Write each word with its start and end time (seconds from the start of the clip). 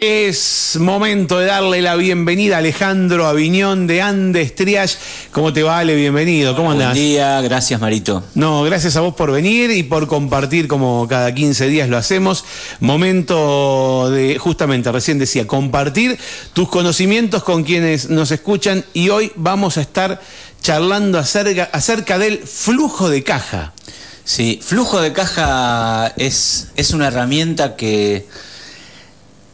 Es 0.00 0.76
momento 0.78 1.40
de 1.40 1.46
darle 1.46 1.82
la 1.82 1.96
bienvenida 1.96 2.54
a 2.54 2.58
Alejandro 2.58 3.26
Aviñón 3.26 3.88
de 3.88 4.00
Andes 4.00 4.54
Triage. 4.54 4.96
¿Cómo 5.32 5.52
te 5.52 5.64
va, 5.64 5.80
Ale? 5.80 5.96
Bienvenido. 5.96 6.54
¿Cómo 6.54 6.70
andás? 6.70 6.90
Buen 6.90 7.02
día, 7.02 7.40
gracias 7.40 7.80
Marito. 7.80 8.22
No, 8.36 8.62
gracias 8.62 8.94
a 8.94 9.00
vos 9.00 9.14
por 9.14 9.32
venir 9.32 9.72
y 9.72 9.82
por 9.82 10.06
compartir 10.06 10.68
como 10.68 11.08
cada 11.08 11.34
15 11.34 11.66
días 11.66 11.88
lo 11.88 11.96
hacemos. 11.96 12.44
Momento 12.78 14.08
de, 14.12 14.38
justamente, 14.38 14.92
recién 14.92 15.18
decía, 15.18 15.48
compartir 15.48 16.16
tus 16.52 16.68
conocimientos 16.68 17.42
con 17.42 17.64
quienes 17.64 18.08
nos 18.08 18.30
escuchan 18.30 18.84
y 18.94 19.08
hoy 19.08 19.32
vamos 19.34 19.78
a 19.78 19.80
estar 19.80 20.20
charlando 20.62 21.18
acerca, 21.18 21.70
acerca 21.72 22.18
del 22.20 22.38
flujo 22.38 23.10
de 23.10 23.24
caja. 23.24 23.72
Sí, 24.22 24.60
flujo 24.62 25.00
de 25.00 25.12
caja 25.12 26.14
es, 26.16 26.68
es 26.76 26.92
una 26.92 27.08
herramienta 27.08 27.74
que 27.74 28.28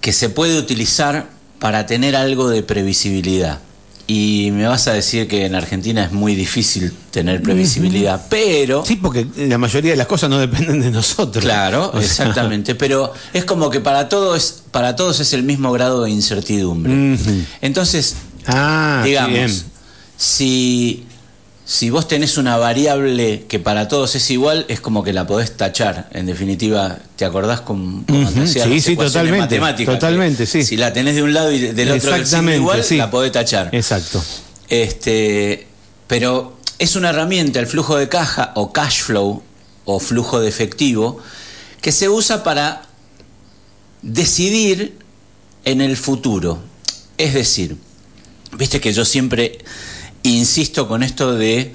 que 0.04 0.12
se 0.12 0.28
puede 0.28 0.58
utilizar 0.58 1.30
para 1.58 1.86
tener 1.86 2.14
algo 2.14 2.50
de 2.50 2.62
previsibilidad. 2.62 3.60
Y 4.06 4.50
me 4.52 4.66
vas 4.66 4.86
a 4.86 4.92
decir 4.92 5.26
que 5.26 5.46
en 5.46 5.54
Argentina 5.54 6.04
es 6.04 6.12
muy 6.12 6.34
difícil 6.34 6.92
tener 7.10 7.40
previsibilidad, 7.40 8.26
pero... 8.28 8.84
Sí, 8.84 8.96
porque 8.96 9.26
la 9.34 9.56
mayoría 9.56 9.92
de 9.92 9.96
las 9.96 10.06
cosas 10.06 10.28
no 10.28 10.36
dependen 10.36 10.82
de 10.82 10.90
nosotros. 10.90 11.42
Claro, 11.42 11.98
exactamente, 11.98 12.74
pero 12.74 13.14
es 13.32 13.46
como 13.46 13.70
que 13.70 13.80
para 13.80 14.10
todos, 14.10 14.64
para 14.70 14.94
todos 14.94 15.20
es 15.20 15.32
el 15.32 15.42
mismo 15.42 15.72
grado 15.72 16.02
de 16.02 16.10
incertidumbre. 16.10 17.16
Entonces, 17.62 18.16
ah, 18.46 19.00
digamos, 19.06 19.64
si 20.18 21.06
si 21.66 21.88
vos 21.88 22.06
tenés 22.08 22.36
una 22.36 22.58
variable 22.58 23.46
que 23.48 23.58
para 23.58 23.88
todos 23.88 24.14
es 24.16 24.30
igual, 24.30 24.66
es 24.68 24.80
como 24.80 25.02
que 25.02 25.14
la 25.14 25.26
podés 25.26 25.56
tachar. 25.56 26.08
En 26.12 26.26
definitiva, 26.26 26.98
¿te 27.16 27.24
acordás 27.24 27.62
con, 27.62 28.04
Sí, 28.46 28.80
sí, 28.80 28.96
totalmente. 28.96 29.58
Totalmente, 29.86 30.44
sí. 30.44 30.62
Si 30.62 30.76
la 30.76 30.92
tenés 30.92 31.14
de 31.14 31.22
un 31.22 31.32
lado 31.32 31.50
y 31.50 31.58
del 31.58 31.90
otro 31.90 32.16
igual, 32.52 32.84
la 32.90 33.10
podés 33.10 33.32
tachar. 33.32 33.70
Exacto. 33.72 34.22
Este, 34.68 35.66
pero 36.06 36.58
es 36.78 36.96
una 36.96 37.10
herramienta, 37.10 37.60
el 37.60 37.66
flujo 37.66 37.96
de 37.96 38.10
caja 38.10 38.52
o 38.56 38.72
cash 38.72 39.00
flow 39.02 39.42
o 39.86 40.00
flujo 40.00 40.40
de 40.40 40.48
efectivo, 40.48 41.18
que 41.80 41.92
se 41.92 42.10
usa 42.10 42.42
para 42.44 42.82
decidir 44.02 44.98
en 45.64 45.80
el 45.80 45.96
futuro. 45.96 46.58
Es 47.16 47.32
decir, 47.32 47.76
viste 48.58 48.80
que 48.80 48.92
yo 48.92 49.06
siempre 49.06 49.58
insisto 50.32 50.88
con 50.88 51.02
esto 51.02 51.34
de 51.34 51.74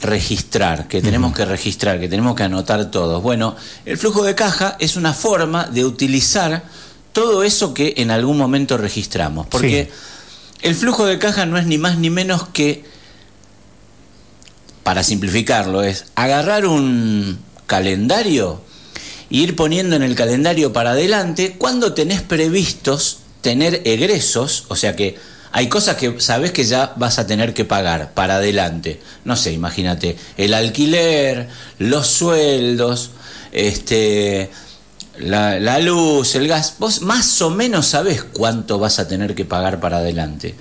registrar, 0.00 0.88
que 0.88 1.02
tenemos 1.02 1.34
que 1.34 1.44
registrar, 1.44 2.00
que 2.00 2.08
tenemos 2.08 2.34
que 2.34 2.42
anotar 2.42 2.90
todo. 2.90 3.20
Bueno, 3.20 3.54
el 3.84 3.98
flujo 3.98 4.24
de 4.24 4.34
caja 4.34 4.76
es 4.80 4.96
una 4.96 5.12
forma 5.12 5.66
de 5.66 5.84
utilizar 5.84 6.64
todo 7.12 7.42
eso 7.42 7.74
que 7.74 7.94
en 7.98 8.10
algún 8.10 8.38
momento 8.38 8.76
registramos, 8.78 9.46
porque 9.46 9.90
el 10.62 10.74
flujo 10.74 11.04
de 11.04 11.18
caja 11.18 11.44
no 11.46 11.58
es 11.58 11.66
ni 11.66 11.76
más 11.76 11.98
ni 11.98 12.08
menos 12.08 12.48
que, 12.48 12.84
para 14.82 15.02
simplificarlo, 15.02 15.82
es 15.82 16.06
agarrar 16.14 16.66
un 16.66 17.38
calendario 17.66 18.62
e 19.30 19.36
ir 19.36 19.56
poniendo 19.56 19.96
en 19.96 20.02
el 20.02 20.14
calendario 20.14 20.72
para 20.72 20.92
adelante 20.92 21.56
cuando 21.58 21.92
tenés 21.92 22.22
previstos 22.22 23.18
tener 23.42 23.82
egresos, 23.84 24.64
o 24.68 24.76
sea 24.76 24.96
que 24.96 25.16
hay 25.52 25.68
cosas 25.68 25.96
que 25.96 26.20
sabes 26.20 26.52
que 26.52 26.64
ya 26.64 26.92
vas 26.96 27.18
a 27.18 27.26
tener 27.26 27.54
que 27.54 27.64
pagar 27.64 28.12
para 28.14 28.36
adelante. 28.36 29.00
No 29.24 29.36
sé, 29.36 29.52
imagínate, 29.52 30.16
el 30.36 30.54
alquiler, 30.54 31.48
los 31.78 32.06
sueldos, 32.06 33.10
este, 33.50 34.50
la, 35.18 35.78
luz, 35.80 36.34
el 36.36 36.46
gas. 36.46 36.74
Vos 36.78 37.02
más 37.02 37.42
o 37.42 37.50
menos 37.50 37.86
sabés 37.86 38.22
cuánto 38.22 38.78
vas 38.78 38.98
a 39.00 39.08
tener 39.08 39.34
que 39.34 39.44
pagar 39.44 39.80
para 39.80 39.98
adelante. 39.98 40.54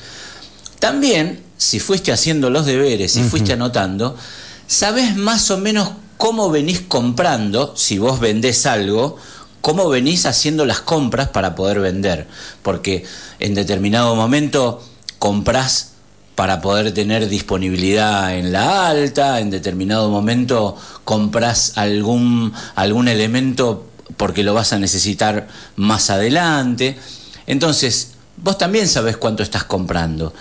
También, 0.79 1.43
si 1.57 1.79
fuiste 1.79 2.11
haciendo 2.11 2.49
los 2.49 2.65
deberes, 2.65 3.11
si 3.11 3.23
fuiste 3.23 3.53
anotando, 3.53 4.17
sabés 4.65 5.15
más 5.15 5.51
o 5.51 5.57
menos 5.57 5.91
cómo 6.17 6.49
venís 6.49 6.81
comprando, 6.81 7.75
si 7.77 7.99
vos 7.99 8.19
vendés 8.19 8.65
algo, 8.65 9.17
cómo 9.61 9.89
venís 9.89 10.25
haciendo 10.25 10.65
las 10.65 10.81
compras 10.81 11.29
para 11.29 11.55
poder 11.55 11.79
vender. 11.79 12.27
Porque 12.61 13.05
en 13.39 13.55
determinado 13.55 14.15
momento 14.15 14.83
compras 15.17 15.91
para 16.35 16.61
poder 16.61 16.93
tener 16.93 17.27
disponibilidad 17.27 18.33
en 18.35 18.53
la 18.53 18.87
alta, 18.87 19.41
en 19.41 19.49
determinado 19.49 20.09
momento 20.09 20.77
compras 21.03 21.73
algún, 21.75 22.53
algún 22.75 23.09
elemento 23.09 23.85
porque 24.15 24.43
lo 24.43 24.53
vas 24.53 24.71
a 24.71 24.79
necesitar 24.79 25.47
más 25.75 26.09
adelante. 26.09 26.97
Entonces, 27.45 28.11
vos 28.37 28.57
también 28.57 28.87
sabés 28.87 29.17
cuánto 29.17 29.43
estás 29.43 29.65
comprando. 29.65 30.33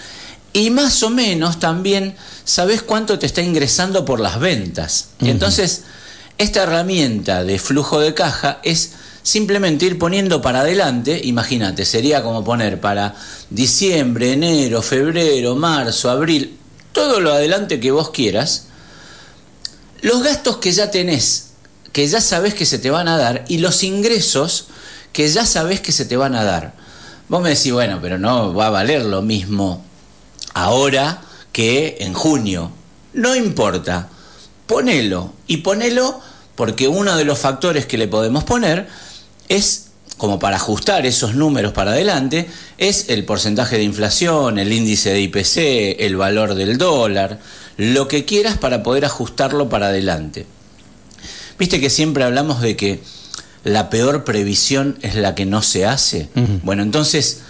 Y 0.53 0.71
más 0.71 1.03
o 1.03 1.11
menos 1.11 1.59
también 1.59 2.15
sabés 2.45 2.83
cuánto 2.83 3.19
te 3.19 3.27
está 3.27 3.43
ingresando 3.43 4.05
por 4.05 4.21
las 4.21 4.39
ventas. 4.39 5.09
Entonces, 5.21 5.83
esta 6.39 6.63
herramienta 6.63 7.45
de 7.45 7.59
flujo 7.59 8.01
de 8.01 8.15
caja 8.15 8.61
es 8.63 8.93
simplemente 9.29 9.85
ir 9.85 9.99
poniendo 9.99 10.41
para 10.41 10.61
adelante, 10.61 11.21
imagínate, 11.23 11.85
sería 11.85 12.23
como 12.23 12.43
poner 12.45 12.81
para 12.81 13.15
diciembre, 13.51 14.33
enero, 14.33 14.81
febrero, 14.81 15.55
marzo, 15.55 16.09
abril, 16.09 16.57
todo 16.93 17.21
lo 17.21 17.33
adelante 17.33 17.79
que 17.79 17.91
vos 17.91 18.09
quieras, 18.09 18.69
los 20.01 20.23
gastos 20.23 20.57
que 20.57 20.73
ya 20.73 20.91
tenés, 20.91 21.49
que 21.93 22.09
ya 22.09 22.23
sabés 22.23 22.55
que 22.55 22.65
se 22.65 22.79
te 22.79 22.91
van 22.91 23.07
a 23.07 23.19
dar, 23.19 23.45
y 23.49 23.59
los 23.59 23.83
ingresos 23.83 24.69
que 25.13 25.29
ya 25.29 25.45
sabés 25.45 25.83
que 25.83 25.93
se 25.93 26.07
te 26.07 26.17
van 26.17 26.35
a 26.35 26.45
dar. 26.45 26.73
Vos 27.29 27.43
me 27.43 27.51
decís, 27.51 27.71
bueno, 27.71 27.99
pero 28.01 28.17
no 28.19 28.55
va 28.55 28.69
a 28.69 28.71
valer 28.71 29.05
lo 29.05 29.21
mismo 29.21 29.85
ahora 30.55 31.21
que 31.53 31.99
en 32.01 32.15
junio. 32.15 32.73
No 33.13 33.37
importa, 33.37 34.09
ponelo 34.67 35.35
y 35.47 35.59
ponelo 35.59 36.19
porque 36.55 36.89
uno 36.89 37.15
de 37.17 37.27
los 37.27 37.39
factores 37.39 37.85
que 37.85 37.99
le 37.99 38.09
podemos 38.09 38.45
poner 38.45 38.89
es 39.49 39.89
como 40.19 40.39
para 40.39 40.57
ajustar 40.57 41.07
esos 41.07 41.35
números 41.35 41.73
para 41.73 41.93
adelante, 41.93 42.51
es 42.77 43.09
el 43.09 43.25
porcentaje 43.25 43.79
de 43.79 43.85
inflación, 43.85 44.59
el 44.59 44.73
índice 44.73 45.11
de 45.11 45.21
IPC, 45.21 46.01
el 46.05 46.17
valor 46.17 46.55
del 46.55 46.77
dólar, 46.77 47.39
lo 47.77 48.09
que 48.09 48.25
quieras 48.25 48.59
para 48.59 48.83
poder 48.83 49.05
ajustarlo 49.05 49.69
para 49.69 49.87
adelante. 49.87 50.45
Viste 51.59 51.81
que 51.81 51.89
siempre 51.89 52.25
hablamos 52.25 52.61
de 52.61 52.77
que 52.77 53.01
la 53.65 53.91
peor 53.91 54.25
previsión 54.25 54.99
es 55.03 55.15
la 55.15 55.35
que 55.35 55.47
no 55.47 55.63
se 55.63 55.87
hace. 55.87 56.29
Bueno, 56.63 56.83
entonces, 56.83 57.41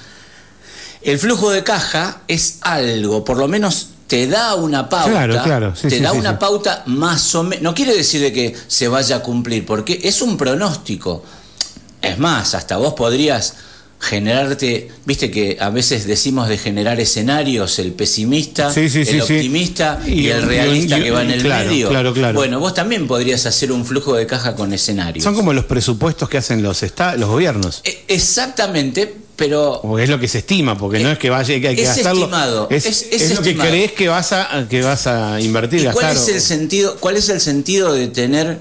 el 1.02 1.18
flujo 1.18 1.50
de 1.50 1.64
caja 1.64 2.22
es 2.28 2.58
algo, 2.60 3.24
por 3.24 3.38
lo 3.38 3.48
menos 3.48 3.88
te 4.06 4.26
da 4.26 4.54
una 4.54 4.88
pauta, 4.88 5.72
te 5.88 6.00
da 6.00 6.12
una 6.12 6.38
pauta 6.38 6.82
más 6.86 7.34
o 7.34 7.42
menos, 7.42 7.62
no 7.62 7.74
quiere 7.74 7.94
decir 7.94 8.20
de 8.20 8.32
que 8.32 8.54
se 8.66 8.88
vaya 8.88 9.16
a 9.16 9.22
cumplir, 9.22 9.64
porque 9.64 10.00
es 10.02 10.22
un 10.22 10.36
pronóstico. 10.36 11.24
Es 12.02 12.18
más, 12.18 12.54
hasta 12.54 12.76
vos 12.76 12.94
podrías 12.94 13.54
generarte, 14.00 14.90
viste 15.04 15.30
que 15.30 15.56
a 15.60 15.70
veces 15.70 16.06
decimos 16.06 16.48
de 16.48 16.56
generar 16.56 17.00
escenarios, 17.00 17.78
el 17.78 17.92
pesimista, 17.92 18.72
el 18.72 19.20
optimista 19.20 20.00
y, 20.06 20.28
el 20.28 20.42
realista 20.42 21.02
que 21.02 21.10
va 21.10 21.22
en 21.22 21.32
el 21.32 21.44
medio. 21.44 21.90
Bueno, 22.32 22.60
vos 22.60 22.74
también 22.74 23.08
podrías 23.08 23.44
hacer 23.46 23.72
un 23.72 23.84
flujo 23.84 24.14
de 24.14 24.26
caja 24.26 24.54
con 24.54 24.72
escenarios. 24.72 25.24
Son 25.24 25.34
como 25.34 25.52
los 25.52 25.64
presupuestos 25.64 26.28
que 26.28 26.38
hacen 26.38 26.62
los, 26.62 26.80
los 27.16 27.28
gobiernos. 27.28 27.80
E, 27.84 28.04
exactamente, 28.06 29.12
pero 29.34 29.80
porque 29.82 30.04
es 30.04 30.10
lo 30.10 30.20
que 30.20 30.28
se 30.28 30.38
estima, 30.38 30.78
porque 30.78 31.00
no 31.00 31.10
es 31.10 31.18
que 31.18 31.30
vaya 31.30 31.60
que 31.60 31.68
hay 31.68 31.76
que 31.76 31.82
es 31.82 31.88
gastarlo. 31.88 32.22
Estimado, 32.22 32.68
es, 32.70 32.86
es, 32.86 33.34
lo 33.34 33.42
que 33.42 33.56
crees 33.56 33.92
que 33.92 34.08
vas 34.08 34.32
a 34.32 34.66
que 34.68 34.82
vas 34.82 35.06
a 35.06 35.40
invertir. 35.40 35.90
cuál 35.92 36.16
es 36.16 36.28
el 36.28 36.40
sentido? 36.40 36.96
¿Cuál 37.00 37.16
es 37.16 37.28
el 37.28 37.40
sentido 37.40 37.92
de 37.92 38.08
tener 38.08 38.58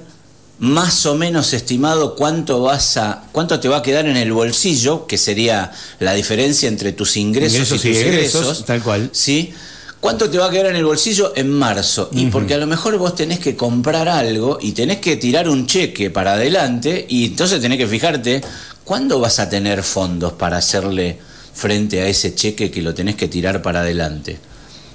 más 0.60 1.06
o 1.06 1.16
menos 1.16 1.54
estimado 1.54 2.16
cuánto 2.16 2.62
vas 2.62 2.98
a 2.98 3.24
cuánto 3.32 3.60
te 3.60 3.68
va 3.68 3.78
a 3.78 3.82
quedar 3.82 4.08
en 4.08 4.18
el 4.18 4.32
bolsillo, 4.32 5.06
que 5.06 5.18
sería 5.18 5.72
la 6.00 6.14
diferencia 6.14 6.68
entre 6.68 6.94
tus 6.94 7.18
ingresos, 7.18 7.68
y 7.68 7.74
tus 7.74 7.86
egresos, 7.86 8.66
tal 8.66 8.82
cual. 8.82 9.10
¿Sí? 9.12 9.54
¿Cuánto 10.00 10.30
te 10.30 10.38
va 10.38 10.48
a 10.48 10.50
quedar 10.52 10.68
en 10.68 10.76
el 10.76 10.86
bolsillo 10.86 11.34
en 11.36 11.50
marzo? 11.50 12.10
Y 12.12 12.28
porque 12.28 12.54
a 12.54 12.58
lo 12.58 12.68
mejor 12.68 12.98
vos 12.98 13.16
tenés 13.16 13.40
que 13.40 13.56
comprar 13.56 14.08
algo 14.08 14.60
y 14.62 14.72
tenés 14.72 15.00
que 15.00 15.18
tirar 15.18 15.50
un 15.50 15.66
cheque 15.66 16.10
para 16.10 16.34
adelante 16.34 17.06
y 17.10 17.26
entonces 17.26 17.60
tenés 17.62 17.80
que 17.80 17.88
fijarte 17.88 18.42
cuándo 18.84 19.20
vas 19.20 19.40
a 19.40 19.50
tener 19.50 19.84
fondos 19.84 20.34
para 20.34 20.58
hacerle 20.58 21.20
frente 21.54 22.02
a 22.02 22.08
ese 22.08 22.36
cheque 22.36 22.70
que 22.70 22.82
lo 22.82 22.94
tenés 22.94 23.16
que 23.16 23.28
tirar 23.28 23.62
para 23.64 23.82
adelante. 23.82 24.38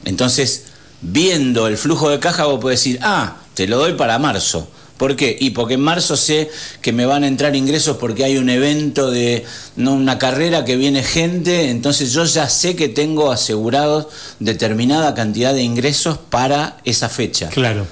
Entonces, 0.05 0.65
viendo 1.01 1.67
el 1.67 1.77
flujo 1.77 2.09
de 2.09 2.21
caja 2.21 2.47
vos 2.47 2.61
podés 2.61 2.81
decir, 2.81 3.01
ah, 3.03 3.39
te 3.55 3.67
lo 3.67 3.79
doy 3.79 3.95
para 3.95 4.19
marzo 4.21 4.69
¿Por 5.03 5.17
qué? 5.17 5.37
Y 5.41 5.51
porque 5.51 5.75
en 5.75 5.81
marzo 5.81 6.17
sé 6.17 6.49
que 6.81 6.93
me 6.93 7.07
van 7.07 7.25
a 7.25 7.27
entrar 7.27 7.57
ingresos 7.57 7.97
porque 7.97 8.23
hay 8.23 8.39
un 8.39 8.49
evento 8.49 9.11
de 9.11 9.45
no 9.75 9.95
una 9.95 10.17
carrera 10.17 10.65
que 10.65 10.77
viene 10.77 11.03
gente, 11.03 11.71
entonces 11.71 12.13
yo 12.13 12.25
ya 12.25 12.49
sé 12.49 12.77
que 12.77 12.89
tengo 12.89 13.33
asegurados 13.33 14.07
determinada 14.39 15.13
cantidad 15.13 15.55
de 15.55 15.63
ingresos 15.65 16.19
para 16.19 16.77
esa 16.85 17.09
fecha. 17.09 17.49
Claro. 17.49 17.85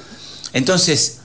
Entonces, 0.52 1.18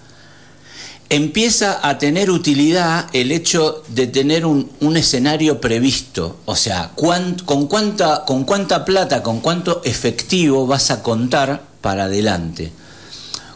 empieza 1.10 1.88
a 1.88 2.00
tener 2.00 2.32
utilidad 2.32 3.06
el 3.14 3.32
hecho 3.32 3.84
de 3.90 4.08
tener 4.08 4.48
un, 4.48 4.72
un 4.80 4.98
escenario 4.98 5.62
previsto. 5.62 6.38
O 6.46 6.56
sea, 6.56 6.94
cuán- 6.96 7.38
con, 7.46 7.68
cuánta, 7.68 8.24
con 8.26 8.44
cuánta 8.44 8.86
plata, 8.86 9.22
con 9.22 9.40
cuánto 9.40 9.84
efectivo 9.86 10.66
vas 10.66 10.90
a 10.90 11.04
contar 11.04 11.62
para 11.82 12.06
adelante. 12.06 12.72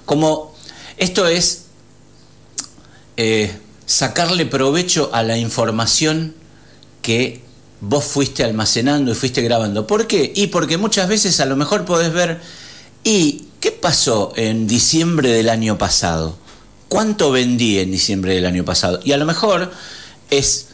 Como 0.05 0.53
esto 0.97 1.27
es 1.27 1.63
eh, 3.21 3.51
sacarle 3.85 4.45
provecho 4.45 5.09
a 5.11 5.23
la 5.23 5.37
información 5.37 6.33
que 7.01 7.41
vos 7.81 8.05
fuiste 8.05 8.45
almacenando 8.45 9.11
y 9.11 9.15
fuiste 9.15 9.41
grabando. 9.41 9.85
¿Por 9.85 10.07
qué? 10.07 10.31
Y 10.33 10.47
porque 10.47 10.77
muchas 10.77 11.09
veces 11.09 11.41
a 11.41 11.45
lo 11.45 11.57
mejor 11.57 11.83
podés 11.83 12.13
ver, 12.13 12.39
¿y 13.03 13.47
qué 13.59 13.71
pasó 13.73 14.31
en 14.37 14.67
diciembre 14.67 15.33
del 15.33 15.49
año 15.49 15.77
pasado? 15.77 16.37
¿Cuánto 16.87 17.29
vendí 17.29 17.79
en 17.79 17.91
diciembre 17.91 18.35
del 18.35 18.45
año 18.45 18.63
pasado? 18.63 19.01
Y 19.03 19.11
a 19.11 19.17
lo 19.17 19.25
mejor 19.25 19.69
es 20.29 20.68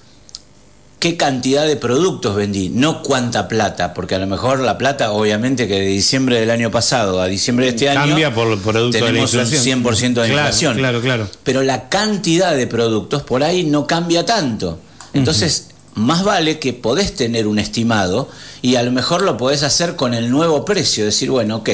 qué 1.06 1.18
cantidad 1.18 1.68
de 1.68 1.76
productos 1.76 2.36
vendí, 2.36 2.70
no 2.70 3.04
cuánta 3.04 3.48
plata, 3.48 3.94
porque 3.94 4.16
a 4.16 4.18
lo 4.18 4.26
mejor 4.26 4.60
la 4.62 4.80
plata, 4.80 5.12
obviamente 5.12 5.68
que 5.68 5.76
de 5.76 5.86
diciembre 5.86 6.40
del 6.40 6.50
año 6.50 6.72
pasado 6.72 7.22
a 7.22 7.28
diciembre 7.28 7.68
de 7.68 7.72
este 7.74 7.90
año 7.92 8.08
Cambia 8.08 8.34
por 8.34 8.60
producto 8.60 8.98
de 8.98 9.02
la 9.02 9.08
tenemos 9.10 9.32
un 9.36 9.42
inflación. 9.42 9.84
100% 9.84 10.00
de 10.00 10.14
Claro, 10.14 10.30
inflación. 10.30 10.78
claro, 10.78 11.02
claro. 11.02 11.30
Pero 11.44 11.62
la 11.62 11.90
cantidad 11.90 12.56
de 12.56 12.66
productos 12.66 13.22
por 13.22 13.44
ahí 13.44 13.66
no 13.66 13.86
cambia 13.86 14.26
tanto. 14.26 14.80
Entonces, 15.14 15.68
más 15.94 16.24
vale 16.24 16.58
que 16.58 16.74
podés 16.74 17.14
tener 17.14 17.46
un 17.46 17.60
estimado 17.60 18.28
y 18.64 18.74
a 18.78 18.82
lo 18.82 18.92
mejor 18.92 19.22
lo 19.22 19.38
podés 19.38 19.62
hacer 19.62 19.96
con 19.96 20.16
el 20.16 20.32
nuevo 20.32 20.66
precio. 20.66 21.06
Decir, 21.06 21.30
bueno, 21.30 21.58
ok, 21.58 21.70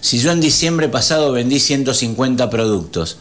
si 0.00 0.20
yo 0.20 0.30
en 0.30 0.40
diciembre 0.40 0.88
pasado 0.88 1.32
vendí 1.32 1.58
150 1.58 2.48
productos 2.48 3.16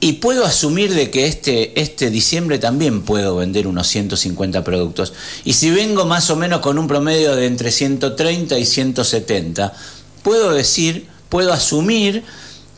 y 0.00 0.14
puedo 0.14 0.44
asumir 0.44 0.94
de 0.94 1.10
que 1.10 1.26
este, 1.26 1.80
este 1.80 2.10
diciembre 2.10 2.58
también 2.58 3.02
puedo 3.02 3.36
vender 3.36 3.66
unos 3.66 3.88
150 3.88 4.62
productos. 4.62 5.12
Y 5.44 5.54
si 5.54 5.70
vengo 5.70 6.04
más 6.04 6.30
o 6.30 6.36
menos 6.36 6.60
con 6.60 6.78
un 6.78 6.86
promedio 6.86 7.34
de 7.34 7.46
entre 7.46 7.72
130 7.72 8.58
y 8.58 8.64
170, 8.64 9.72
puedo 10.22 10.52
decir, 10.52 11.08
puedo 11.28 11.52
asumir 11.52 12.22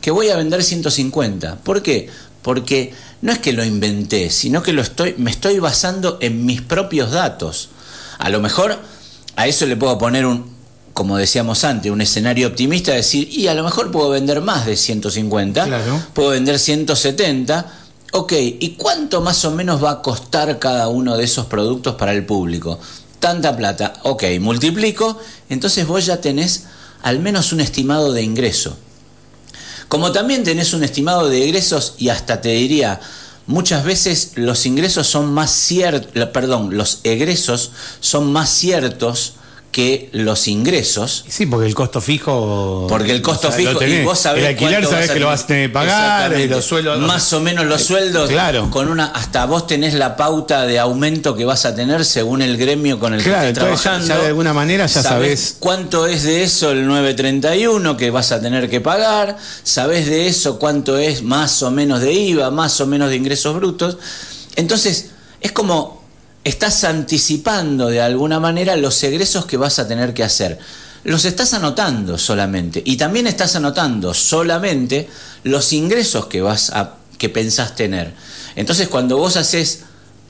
que 0.00 0.10
voy 0.10 0.28
a 0.28 0.36
vender 0.36 0.62
150. 0.62 1.56
¿Por 1.56 1.82
qué? 1.82 2.08
Porque 2.42 2.94
no 3.20 3.32
es 3.32 3.38
que 3.38 3.52
lo 3.52 3.64
inventé, 3.64 4.30
sino 4.30 4.62
que 4.62 4.72
lo 4.72 4.80
estoy, 4.80 5.14
me 5.18 5.30
estoy 5.30 5.58
basando 5.58 6.16
en 6.22 6.46
mis 6.46 6.62
propios 6.62 7.10
datos. 7.10 7.68
A 8.18 8.30
lo 8.30 8.40
mejor 8.40 8.78
a 9.36 9.46
eso 9.46 9.66
le 9.66 9.76
puedo 9.76 9.98
poner 9.98 10.24
un, 10.24 10.49
como 10.94 11.16
decíamos 11.16 11.64
antes, 11.64 11.90
un 11.90 12.00
escenario 12.00 12.48
optimista, 12.48 12.92
decir, 12.92 13.28
y 13.30 13.46
a 13.48 13.54
lo 13.54 13.62
mejor 13.64 13.90
puedo 13.90 14.10
vender 14.10 14.40
más 14.40 14.66
de 14.66 14.76
150, 14.76 15.64
Claro. 15.64 16.02
puedo 16.14 16.30
vender 16.30 16.58
170. 16.58 17.74
Ok, 18.12 18.32
¿y 18.32 18.70
cuánto 18.76 19.20
más 19.20 19.44
o 19.44 19.50
menos 19.52 19.82
va 19.82 19.90
a 19.92 20.02
costar 20.02 20.58
cada 20.58 20.88
uno 20.88 21.16
de 21.16 21.24
esos 21.24 21.46
productos 21.46 21.94
para 21.94 22.12
el 22.12 22.26
público? 22.26 22.78
Tanta 23.20 23.56
plata. 23.56 23.92
Ok, 24.02 24.24
multiplico, 24.40 25.18
entonces 25.48 25.86
vos 25.86 26.06
ya 26.06 26.20
tenés 26.20 26.64
al 27.02 27.20
menos 27.20 27.52
un 27.52 27.60
estimado 27.60 28.12
de 28.12 28.22
ingreso. 28.22 28.76
Como 29.88 30.12
también 30.12 30.44
tenés 30.44 30.72
un 30.72 30.84
estimado 30.84 31.28
de 31.28 31.44
egresos 31.44 31.94
y 31.98 32.08
hasta 32.10 32.40
te 32.40 32.50
diría, 32.50 33.00
muchas 33.46 33.84
veces 33.84 34.32
los 34.36 34.66
ingresos 34.66 35.06
son 35.06 35.32
más 35.32 35.50
ciertos, 35.50 36.26
perdón, 36.28 36.76
los 36.76 37.00
egresos 37.04 37.72
son 38.00 38.32
más 38.32 38.50
ciertos 38.50 39.34
que 39.70 40.08
los 40.12 40.48
ingresos. 40.48 41.24
Sí, 41.28 41.46
porque 41.46 41.66
el 41.66 41.74
costo 41.74 42.00
fijo. 42.00 42.86
Porque 42.88 43.12
el 43.12 43.22
costo 43.22 43.48
o 43.48 43.50
sea, 43.52 43.60
lo 43.60 43.68
fijo, 43.70 43.78
tenés. 43.78 44.00
y 44.00 44.04
vos 44.04 44.18
sabés 44.18 44.42
El 44.42 44.48
alquiler 44.48 44.84
a 44.84 45.08
que 45.14 45.20
lo 45.20 45.26
vas 45.28 45.42
a 45.42 45.46
tener 45.46 45.68
que 45.68 45.72
pagar, 45.72 46.32
los 46.48 46.64
sueldos. 46.64 46.98
Más 47.00 47.32
o 47.32 47.40
menos 47.40 47.66
los 47.66 47.82
sueldos. 47.82 48.30
Claro. 48.30 48.68
Con 48.70 48.88
una, 48.88 49.06
hasta 49.06 49.46
vos 49.46 49.66
tenés 49.68 49.94
la 49.94 50.16
pauta 50.16 50.66
de 50.66 50.78
aumento 50.80 51.36
que 51.36 51.44
vas 51.44 51.64
a 51.66 51.74
tener 51.74 52.04
según 52.04 52.42
el 52.42 52.56
gremio 52.56 52.98
con 52.98 53.14
el 53.14 53.22
Claro, 53.22 53.42
que 53.48 53.54
ya- 53.54 53.60
trabajando. 53.60 54.06
ya 54.08 54.18
de 54.18 54.26
alguna 54.26 54.52
manera 54.52 54.86
ya 54.86 55.02
sabés. 55.02 55.56
cuánto 55.60 56.06
es 56.06 56.24
de 56.24 56.42
eso 56.42 56.72
el 56.72 56.86
931 56.86 57.96
que 57.96 58.10
vas 58.10 58.32
a 58.32 58.40
tener 58.40 58.68
que 58.68 58.80
pagar. 58.80 59.36
Sabés 59.62 60.06
de 60.06 60.26
eso 60.26 60.58
cuánto 60.58 60.98
es 60.98 61.22
más 61.22 61.62
o 61.62 61.70
menos 61.70 62.00
de 62.00 62.12
IVA, 62.12 62.50
más 62.50 62.80
o 62.80 62.86
menos 62.86 63.08
de 63.10 63.16
ingresos 63.16 63.54
brutos. 63.54 63.98
Entonces, 64.56 65.10
es 65.40 65.52
como 65.52 65.99
estás 66.44 66.84
anticipando 66.84 67.88
de 67.88 68.00
alguna 68.00 68.40
manera 68.40 68.76
los 68.76 69.02
egresos 69.02 69.46
que 69.46 69.56
vas 69.56 69.78
a 69.78 69.88
tener 69.88 70.14
que 70.14 70.24
hacer. 70.24 70.58
Los 71.04 71.24
estás 71.24 71.54
anotando 71.54 72.18
solamente 72.18 72.82
y 72.84 72.96
también 72.96 73.26
estás 73.26 73.56
anotando 73.56 74.12
solamente 74.12 75.08
los 75.44 75.72
ingresos 75.72 76.26
que 76.26 76.42
vas 76.42 76.70
a 76.70 76.96
que 77.18 77.28
pensás 77.28 77.74
tener. 77.74 78.12
Entonces, 78.56 78.88
cuando 78.88 79.18
vos 79.18 79.36
haces 79.36 79.80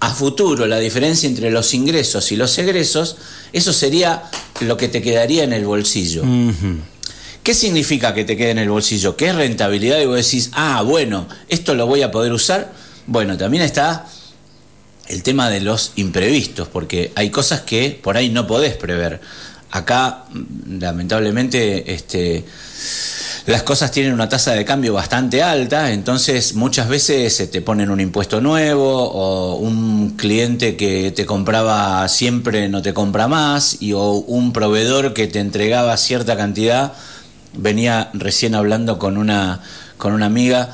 a 0.00 0.10
futuro 0.10 0.66
la 0.66 0.78
diferencia 0.78 1.28
entre 1.28 1.50
los 1.50 1.74
ingresos 1.74 2.32
y 2.32 2.36
los 2.36 2.56
egresos, 2.58 3.16
eso 3.52 3.72
sería 3.72 4.24
lo 4.60 4.76
que 4.76 4.88
te 4.88 5.02
quedaría 5.02 5.44
en 5.44 5.52
el 5.52 5.64
bolsillo. 5.64 6.24
¿Qué 7.42 7.54
significa 7.54 8.12
que 8.12 8.24
te 8.24 8.36
quede 8.36 8.50
en 8.50 8.58
el 8.58 8.70
bolsillo? 8.70 9.16
¿Qué 9.16 9.28
es 9.28 9.34
rentabilidad? 9.34 10.00
Y 10.00 10.06
vos 10.06 10.16
decís, 10.16 10.50
ah, 10.52 10.82
bueno, 10.82 11.26
esto 11.48 11.74
lo 11.74 11.86
voy 11.86 12.02
a 12.02 12.10
poder 12.10 12.32
usar. 12.32 12.72
Bueno, 13.06 13.36
también 13.36 13.62
está 13.62 14.06
el 15.10 15.22
tema 15.22 15.50
de 15.50 15.60
los 15.60 15.92
imprevistos, 15.96 16.68
porque 16.68 17.12
hay 17.16 17.30
cosas 17.30 17.62
que 17.62 17.98
por 18.02 18.16
ahí 18.16 18.30
no 18.30 18.46
podés 18.46 18.76
prever. 18.76 19.20
Acá, 19.72 20.24
lamentablemente, 20.68 21.92
este, 21.92 22.44
las 23.46 23.62
cosas 23.64 23.90
tienen 23.90 24.12
una 24.12 24.28
tasa 24.28 24.52
de 24.52 24.64
cambio 24.64 24.94
bastante 24.94 25.42
alta, 25.42 25.92
entonces 25.92 26.54
muchas 26.54 26.88
veces 26.88 27.34
se 27.34 27.46
te 27.48 27.60
ponen 27.60 27.90
un 27.90 28.00
impuesto 28.00 28.40
nuevo 28.40 29.10
o 29.10 29.56
un 29.56 30.16
cliente 30.16 30.76
que 30.76 31.10
te 31.10 31.26
compraba 31.26 32.06
siempre 32.08 32.68
no 32.68 32.82
te 32.82 32.94
compra 32.94 33.28
más 33.28 33.78
y 33.80 33.92
o 33.92 34.12
un 34.12 34.52
proveedor 34.52 35.14
que 35.14 35.26
te 35.26 35.40
entregaba 35.40 35.96
cierta 35.96 36.36
cantidad. 36.36 36.92
Venía 37.52 38.10
recién 38.12 38.54
hablando 38.54 38.98
con 38.98 39.16
una 39.16 39.60
con 39.96 40.12
una 40.12 40.26
amiga 40.26 40.72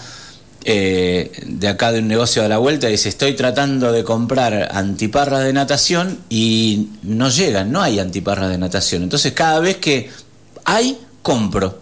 eh, 0.69 1.31
de 1.47 1.69
acá 1.69 1.93
de 1.93 2.01
un 2.01 2.09
negocio 2.09 2.45
a 2.45 2.49
la 2.49 2.59
vuelta 2.59 2.89
y 2.89 2.93
dice 2.93 3.09
estoy 3.09 3.35
tratando 3.35 3.93
de 3.93 4.03
comprar 4.03 4.69
antiparras 4.73 5.45
de 5.45 5.53
natación 5.53 6.19
y 6.29 6.89
no 7.05 7.31
llegan, 7.31 7.71
no 7.71 7.81
hay 7.83 8.01
antiparras 8.01 8.51
de 8.51 8.59
natación. 8.59 9.05
Entonces 9.05 9.33
cada 9.33 9.61
vez 9.61 9.77
que 9.77 10.11
hay, 10.65 10.99
compro. 11.23 11.79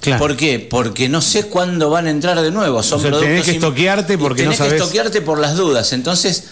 Claro. 0.00 0.18
¿Por 0.18 0.36
qué? 0.36 0.58
Porque 0.60 1.08
no 1.10 1.20
sé 1.20 1.44
cuándo 1.44 1.90
van 1.90 2.06
a 2.06 2.10
entrar 2.10 2.40
de 2.40 2.50
nuevo. 2.50 2.82
Son 2.82 3.00
O 3.00 3.02
sea, 3.02 3.10
tenés 3.10 3.20
productos 3.24 3.44
que 3.44 3.50
estoquearte 3.52 4.18
porque 4.18 4.42
tenés 4.44 4.58
no 4.60 4.64
que 4.64 4.70
sabés- 4.70 4.80
estoquearte 4.80 5.20
por 5.20 5.38
las 5.38 5.56
dudas. 5.56 5.92
Entonces, 5.92 6.44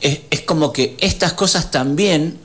es, 0.00 0.20
es 0.30 0.40
como 0.40 0.72
que 0.72 0.96
estas 1.00 1.34
cosas 1.34 1.70
también 1.70 2.38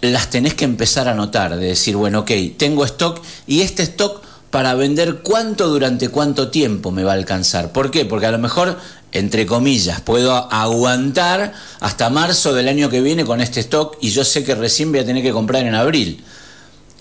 las 0.00 0.30
tenés 0.30 0.54
que 0.54 0.64
empezar 0.64 1.08
a 1.08 1.14
notar. 1.14 1.56
De 1.56 1.66
decir, 1.66 1.96
bueno, 1.96 2.20
ok, 2.20 2.30
tengo 2.56 2.84
stock 2.84 3.20
y 3.46 3.62
este 3.62 3.82
stock 3.84 4.22
para 4.54 4.76
vender 4.76 5.16
cuánto 5.24 5.66
durante 5.66 6.10
cuánto 6.10 6.48
tiempo 6.48 6.92
me 6.92 7.02
va 7.02 7.10
a 7.10 7.16
alcanzar. 7.16 7.72
¿Por 7.72 7.90
qué? 7.90 8.04
Porque 8.04 8.26
a 8.26 8.30
lo 8.30 8.38
mejor, 8.38 8.78
entre 9.10 9.46
comillas, 9.46 10.00
puedo 10.00 10.32
aguantar 10.32 11.54
hasta 11.80 12.08
marzo 12.08 12.54
del 12.54 12.68
año 12.68 12.88
que 12.88 13.00
viene 13.00 13.24
con 13.24 13.40
este 13.40 13.58
stock 13.58 13.96
y 14.00 14.10
yo 14.10 14.22
sé 14.22 14.44
que 14.44 14.54
recién 14.54 14.92
voy 14.92 15.00
a 15.00 15.04
tener 15.04 15.24
que 15.24 15.32
comprar 15.32 15.66
en 15.66 15.74
abril. 15.74 16.22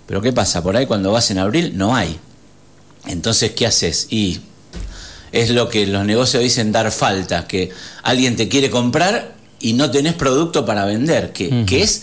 Pero 0.07 0.19
¿qué 0.19 0.33
pasa? 0.33 0.63
Por 0.63 0.75
ahí 0.75 0.87
cuando 0.87 1.11
vas 1.11 1.29
en 1.29 1.37
abril 1.37 1.73
no 1.77 1.95
hay. 1.95 2.19
Entonces, 3.05 3.51
¿qué 3.51 3.67
haces? 3.67 4.07
Y 4.09 4.39
es 5.31 5.51
lo 5.51 5.69
que 5.69 5.85
los 5.85 6.07
negocios 6.07 6.41
dicen 6.41 6.71
dar 6.71 6.91
falta, 6.91 7.45
que 7.45 7.69
alguien 8.01 8.35
te 8.35 8.49
quiere 8.49 8.71
comprar 8.71 9.35
y 9.59 9.73
no 9.73 9.91
tenés 9.91 10.15
producto 10.15 10.65
para 10.65 10.85
vender, 10.85 11.31
que, 11.31 11.65
que 11.67 11.83
es 11.83 12.01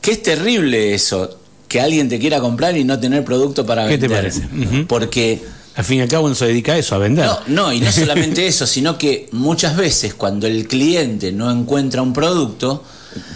que 0.00 0.12
es 0.12 0.22
terrible 0.22 0.94
eso, 0.94 1.41
que 1.72 1.80
alguien 1.80 2.08
te 2.08 2.18
quiera 2.18 2.38
comprar 2.40 2.76
y 2.76 2.84
no 2.84 3.00
tener 3.00 3.24
producto 3.24 3.64
para 3.66 3.88
¿Qué 3.88 3.96
te 3.98 4.06
vender. 4.08 4.32
parece? 4.32 4.84
Porque 4.86 5.42
Al 5.74 5.84
fin 5.84 5.98
y 5.98 6.02
al 6.02 6.08
cabo 6.08 6.26
uno 6.26 6.34
se 6.34 6.46
dedica 6.46 6.74
a 6.74 6.78
eso, 6.78 6.94
a 6.94 6.98
vender. 6.98 7.24
no, 7.24 7.38
no, 7.48 7.72
y 7.72 7.80
no 7.80 7.90
solamente 8.02 8.46
eso, 8.46 8.66
sino 8.66 8.98
que 8.98 9.28
muchas 9.32 9.74
veces 9.76 10.12
cuando 10.14 10.46
el 10.46 10.68
cliente 10.68 11.32
no 11.32 11.50
encuentra 11.50 12.02
un 12.02 12.12
producto, 12.12 12.84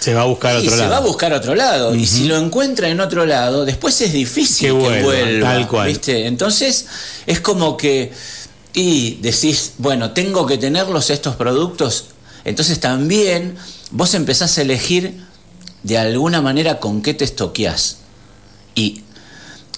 Se 0.00 0.12
va 0.14 0.22
a 0.22 0.26
buscar 0.26 0.56
a 0.56 0.60
y 0.60 0.66
otro 0.66 0.70
se 0.72 0.76
lado. 0.82 0.90
va 0.90 0.96
a 0.98 1.00
buscar 1.00 1.32
a 1.32 1.36
otro 1.38 1.54
lado. 1.54 1.94
Y 1.94 2.06
si 2.06 2.24
lo 2.24 2.36
encuentra 2.36 2.88
en 2.90 3.00
otro 3.00 3.24
lado, 3.26 3.64
después 3.64 3.98
es 4.02 4.12
difícil 4.12 4.68
Que 4.68 4.74
que, 4.74 4.80
vuelva, 4.80 5.02
vuelva. 5.04 5.48
tal 5.52 5.68
cual. 5.68 5.88
¿viste? 5.88 6.26
Entonces, 6.26 6.86
es 7.26 7.40
como 7.40 7.76
que. 7.76 8.12
Y 8.74 9.14
decís, 9.22 9.72
bueno, 9.78 10.10
tengo 10.12 10.44
que 10.46 10.58
tenerlos 10.58 11.08
estos 11.10 11.36
productos. 11.36 12.06
Entonces 12.44 12.78
también 12.80 13.54
vos 13.90 14.12
empezás 14.14 14.58
a 14.58 14.62
elegir 14.62 15.24
de 15.82 15.96
alguna 15.98 16.42
manera 16.42 16.78
con 16.78 17.00
qué 17.00 17.14
te 17.14 17.24
estoqueás. 17.24 17.96
Y 18.76 19.02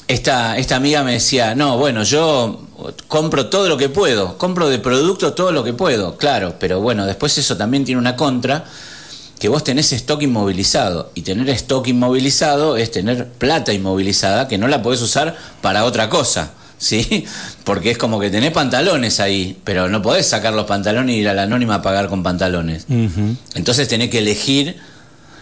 esta, 0.09 0.59
esta 0.59 0.77
amiga 0.77 1.03
me 1.05 1.13
decía, 1.13 1.55
no, 1.55 1.79
bueno, 1.79 2.03
yo 2.03 2.67
compro 3.07 3.47
todo 3.47 3.69
lo 3.69 3.79
que 3.79 3.89
puedo, 3.89 4.37
compro 4.37 4.69
de 4.69 4.79
producto 4.79 5.33
todo 5.33 5.53
lo 5.53 5.65
que 5.65 5.73
puedo, 5.73 6.17
claro, 6.17 6.57
pero 6.59 6.81
bueno, 6.81 7.07
después 7.07 7.39
eso 7.39 7.57
también 7.57 7.85
tiene 7.85 8.01
una 8.01 8.17
contra, 8.17 8.65
que 9.39 9.49
vos 9.49 9.63
tenés 9.63 9.93
stock 9.93 10.21
inmovilizado, 10.23 11.13
y 11.15 11.23
tener 11.23 11.49
stock 11.51 11.87
inmovilizado 11.87 12.77
es 12.77 12.91
tener 12.91 13.29
plata 13.29 13.73
inmovilizada 13.73 14.49
que 14.49 14.59
no 14.59 14.67
la 14.67 14.83
podés 14.83 15.01
usar 15.01 15.37
para 15.63 15.85
otra 15.85 16.09
cosa. 16.09 16.51
¿sí? 16.79 17.27
Porque 17.65 17.93
es 17.93 17.99
como 17.99 18.19
que 18.19 18.31
tenés 18.31 18.53
pantalones 18.53 19.21
ahí, 19.21 19.57
pero 19.63 19.89
no 19.89 20.03
podés 20.03 20.27
sacar 20.27 20.55
los 20.55 20.67
pantalones 20.67 21.15
y 21.15 21.21
ir 21.21 21.29
a 21.29 21.35
la 21.35 21.43
anónima 21.43 21.77
a 21.77 21.83
pagar 21.83 22.09
con 22.09 22.23
pantalones. 22.23 22.87
Entonces 23.55 23.87
tenés 23.87 24.11
que 24.11 24.19
elegir 24.19 24.77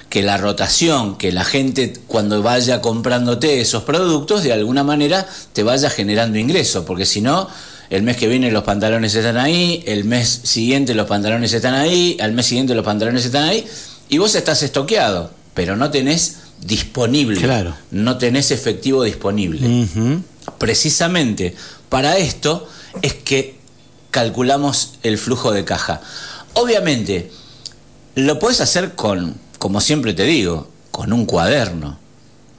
que 0.09 0.23
la 0.23 0.37
rotación, 0.37 1.17
que 1.19 1.33
la 1.33 1.45
gente 1.45 1.93
cuando 2.07 2.43
vaya 2.43 2.81
comprándote 2.81 3.61
esos 3.61 3.83
productos, 3.83 4.43
de 4.43 4.53
alguna 4.53 4.85
manera 4.85 5.27
te 5.53 5.63
vaya 5.63 5.91
generando 5.91 6.39
ingresos, 6.39 6.85
porque 6.85 7.05
si 7.07 7.21
no, 7.21 7.49
el 7.91 8.03
mes 8.03 8.17
que 8.17 8.29
viene 8.29 8.51
los 8.51 8.65
pantalones 8.65 9.15
están 9.15 9.37
ahí, 9.37 9.83
el 9.87 10.05
mes 10.05 10.41
siguiente 10.45 10.95
los 10.95 11.07
pantalones 11.07 11.53
están 11.53 11.75
ahí, 11.75 12.17
al 12.21 12.33
mes 12.33 12.47
siguiente 12.47 12.75
los 12.75 12.85
pantalones 12.85 13.25
están 13.25 13.45
ahí, 13.45 13.67
y 14.09 14.19
vos 14.19 14.35
estás 14.35 14.63
estoqueado, 14.63 15.31
pero 15.55 15.77
no 15.77 15.91
tenés 15.91 16.37
disponible, 16.61 17.41
Claro. 17.41 17.75
no 17.91 18.17
tenés 18.19 18.51
efectivo 18.51 19.03
disponible. 19.03 19.87
Precisamente 20.59 21.55
para 21.89 22.17
esto 22.17 22.69
es 23.03 23.15
que 23.15 23.57
calculamos 24.11 24.95
el 25.03 25.19
flujo 25.19 25.53
de 25.53 25.65
caja. 25.65 26.01
Obviamente, 26.55 27.31
lo 28.15 28.39
puedes 28.39 28.61
hacer 28.61 28.95
con, 28.95 29.35
como 29.59 29.81
siempre 29.81 30.15
te 30.15 30.25
digo, 30.25 30.69
con 30.91 31.13
un 31.13 31.27
cuaderno. 31.27 31.99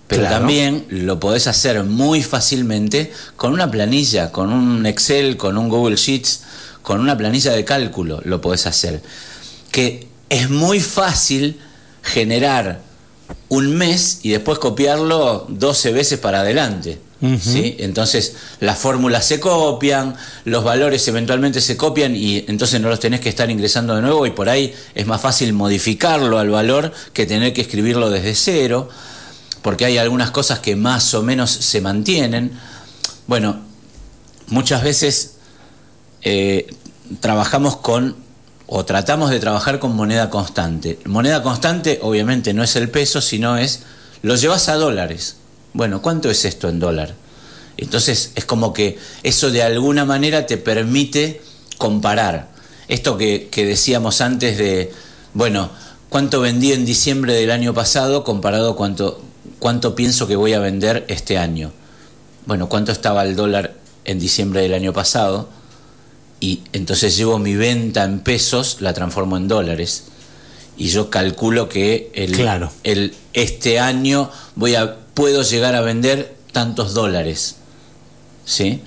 Pero 0.08 0.22
Claro. 0.24 0.38
también 0.38 0.86
lo 0.90 1.20
podés 1.20 1.48
hacer 1.48 1.84
muy 1.84 2.24
fácilmente 2.24 3.12
con 3.36 3.52
una 3.52 3.70
planilla, 3.70 4.32
con 4.32 4.54
un 4.54 4.86
Excel, 4.86 5.36
con 5.36 5.58
un 5.58 5.68
Google 5.70 5.98
Sheets, 5.98 6.42
con 6.82 7.02
una 7.02 7.18
planilla 7.18 7.52
de 7.52 7.66
cálculo, 7.66 8.22
lo 8.24 8.40
podés 8.40 8.66
hacer. 8.68 9.02
Que 9.72 10.08
es 10.30 10.50
muy 10.50 10.80
fácil 10.80 11.60
generar 12.04 12.80
un 13.50 13.76
mes 13.76 14.20
y 14.24 14.30
después 14.30 14.60
copiarlo 14.60 15.46
12 15.50 15.92
veces 15.92 16.20
para 16.20 16.40
adelante. 16.40 17.00
¿Sí? 17.22 17.76
Entonces 17.80 18.36
las 18.60 18.78
fórmulas 18.78 19.26
se 19.26 19.40
copian, 19.40 20.16
los 20.46 20.64
valores 20.64 21.08
eventualmente 21.08 21.62
se 21.62 21.76
copian 21.76 22.16
y 22.16 22.46
entonces 22.48 22.80
no 22.80 22.90
los 22.90 23.00
tenés 23.00 23.22
que 23.22 23.30
estar 23.30 23.50
ingresando 23.50 23.96
de 23.96 24.02
nuevo 24.02 24.26
y 24.26 24.32
por 24.32 24.50
ahí 24.50 24.74
es 24.94 25.08
más 25.08 25.22
fácil 25.22 25.54
modificarlo 25.54 26.38
al 26.38 26.50
valor 26.50 26.92
que 27.14 27.26
tener 27.26 27.54
que 27.54 27.62
escribirlo 27.62 28.10
desde 28.10 28.36
cero, 28.36 28.90
porque 29.62 29.86
hay 29.86 29.98
algunas 29.98 30.32
cosas 30.32 30.60
que 30.60 30.76
más 30.76 31.14
o 31.14 31.24
menos 31.24 31.50
se 31.52 31.82
mantienen. 31.82 32.52
Bueno, 33.26 33.60
muchas 34.48 34.84
veces 34.84 35.36
eh, 36.22 36.68
trabajamos 37.20 37.78
con 37.78 38.16
o 38.68 38.84
tratamos 38.86 39.30
de 39.30 39.40
trabajar 39.40 39.80
con 39.80 39.96
moneda 39.96 40.30
constante. 40.30 41.00
Moneda 41.06 41.42
constante 41.42 42.00
obviamente 42.02 42.54
no 42.54 42.64
es 42.64 42.76
el 42.76 42.90
peso, 42.90 43.22
sino 43.22 43.58
es 43.58 43.84
lo 44.22 44.36
llevas 44.36 44.70
a 44.70 44.76
dólares. 44.76 45.38
Bueno, 45.74 46.02
¿cuánto 46.02 46.30
es 46.30 46.46
esto 46.46 46.70
en 46.70 46.80
dólar? 46.80 47.16
Entonces 47.78 48.32
es 48.36 48.46
como 48.46 48.74
que 48.74 48.98
eso 49.24 49.52
de 49.52 49.64
alguna 49.64 50.06
manera 50.06 50.48
te 50.48 50.58
permite 50.58 51.42
comparar. 51.78 52.50
Esto 52.88 53.18
que, 53.18 53.50
que 53.52 53.66
decíamos 53.66 54.22
antes 54.22 54.58
de, 54.58 54.92
bueno, 55.34 55.70
¿cuánto 56.10 56.42
vendí 56.42 56.72
en 56.72 56.86
diciembre 56.86 57.34
del 57.34 57.52
año 57.52 57.74
pasado 57.74 58.24
comparado 58.24 58.76
cuánto, 58.76 59.22
cuánto 59.60 59.94
pienso 59.94 60.28
que 60.28 60.36
voy 60.36 60.54
a 60.54 60.60
vender 60.60 61.06
este 61.08 61.38
año? 61.38 61.72
Bueno, 62.46 62.70
¿cuánto 62.70 62.92
estaba 62.92 63.24
el 63.24 63.36
dólar 63.36 63.76
en 64.06 64.20
diciembre 64.20 64.62
del 64.62 64.74
año 64.74 64.94
pasado? 64.94 65.50
y 66.40 66.62
entonces 66.74 67.18
llevo 67.18 67.40
mi 67.40 67.56
venta 67.56 68.04
en 68.04 68.20
pesos, 68.20 68.78
la 68.80 68.94
transformo 68.94 69.38
en 69.38 69.48
dólares. 69.48 70.04
Y 70.78 70.90
yo 70.90 71.10
calculo 71.10 71.68
que 71.68 72.12
el, 72.14 72.34
Claro. 72.34 72.72
el, 72.84 73.16
este 73.34 73.80
año 73.80 74.30
voy 74.56 74.76
a, 74.76 74.98
puedo 75.18 75.42
llegar 75.42 75.74
a 75.74 75.82
vender 75.82 76.36
tantos 76.52 76.94
dólares. 76.94 77.56
¿Sí? 78.46 78.84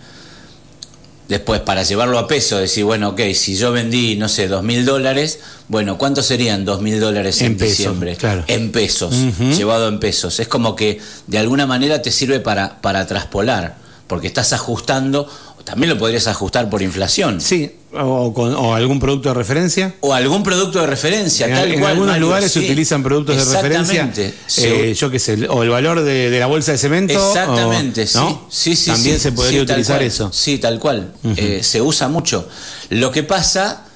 Después, 1.28 1.60
para 1.60 1.82
llevarlo 1.82 2.20
a 2.20 2.28
peso, 2.28 2.58
decir, 2.58 2.84
bueno, 2.84 3.08
ok, 3.10 3.20
si 3.34 3.56
yo 3.56 3.72
vendí, 3.72 4.14
no 4.14 4.28
sé, 4.28 4.46
dos 4.46 4.62
mil 4.62 4.84
dólares, 4.84 5.40
bueno, 5.66 5.98
¿cuántos 5.98 6.26
serían 6.26 6.64
dos 6.64 6.82
mil 6.82 7.00
dólares 7.00 7.40
en, 7.40 7.48
En 7.48 7.56
pesos, 7.56 7.78
diciembre? 7.78 8.16
claro. 8.16 8.44
En 8.46 8.70
pesos, 8.70 9.12
llevado 9.56 9.88
en 9.88 9.98
pesos. 9.98 10.38
Es 10.38 10.46
como 10.46 10.76
que 10.76 11.00
de 11.26 11.38
alguna 11.38 11.66
manera 11.66 12.00
te 12.00 12.12
sirve 12.12 12.38
para, 12.38 12.80
para 12.80 13.08
traspolar, 13.08 13.76
porque 14.06 14.28
estás 14.28 14.52
ajustando, 14.52 15.28
también 15.64 15.90
lo 15.90 15.98
podrías 15.98 16.28
ajustar 16.28 16.70
por 16.70 16.80
inflación. 16.80 17.40
Sí, 17.40 17.74
o, 17.92 18.32
con, 18.32 18.54
o 18.54 18.74
algún 18.74 19.00
producto 19.00 19.28
de 19.30 19.34
referencia. 19.34 19.94
O 20.00 20.14
algún 20.14 20.42
producto 20.42 20.80
de 20.80 20.86
referencia, 20.86 21.46
En, 21.46 21.54
tal 21.54 21.70
en 21.72 21.78
cual, 21.80 21.90
algunos 21.92 22.12
Mario, 22.12 22.26
lugares 22.26 22.52
se 22.52 22.60
sí. 22.60 22.66
utilizan 22.66 23.02
productos 23.02 23.36
de 23.36 23.44
referencia. 23.56 24.04
Exactamente. 24.04 24.34
eh, 24.58 24.94
yo 24.94 25.10
qué 25.10 25.18
sé, 25.18 25.48
o 25.48 25.62
el 25.62 25.70
valor 25.70 26.02
de, 26.02 26.30
de 26.30 26.38
la 26.40 26.46
bolsa 26.46 26.72
de 26.72 26.78
cemento. 26.78 27.14
Exactamente, 27.14 28.06
o- 28.14 28.20
¿no? 28.20 28.46
sí, 28.48 28.76
sí, 28.76 28.84
sí. 28.84 28.90
También 28.92 29.16
sí, 29.16 29.22
se 29.22 29.32
podría 29.32 29.58
sí, 29.58 29.64
utilizar 29.64 30.02
eso. 30.02 30.30
Sí, 30.32 30.58
tal 30.58 30.78
cual. 30.78 31.12
Eh, 31.36 31.60
se 31.62 31.80
usa 31.82 32.08
mucho. 32.08 32.48
Lo 32.90 33.10
que 33.10 33.22
pasa 33.22 33.86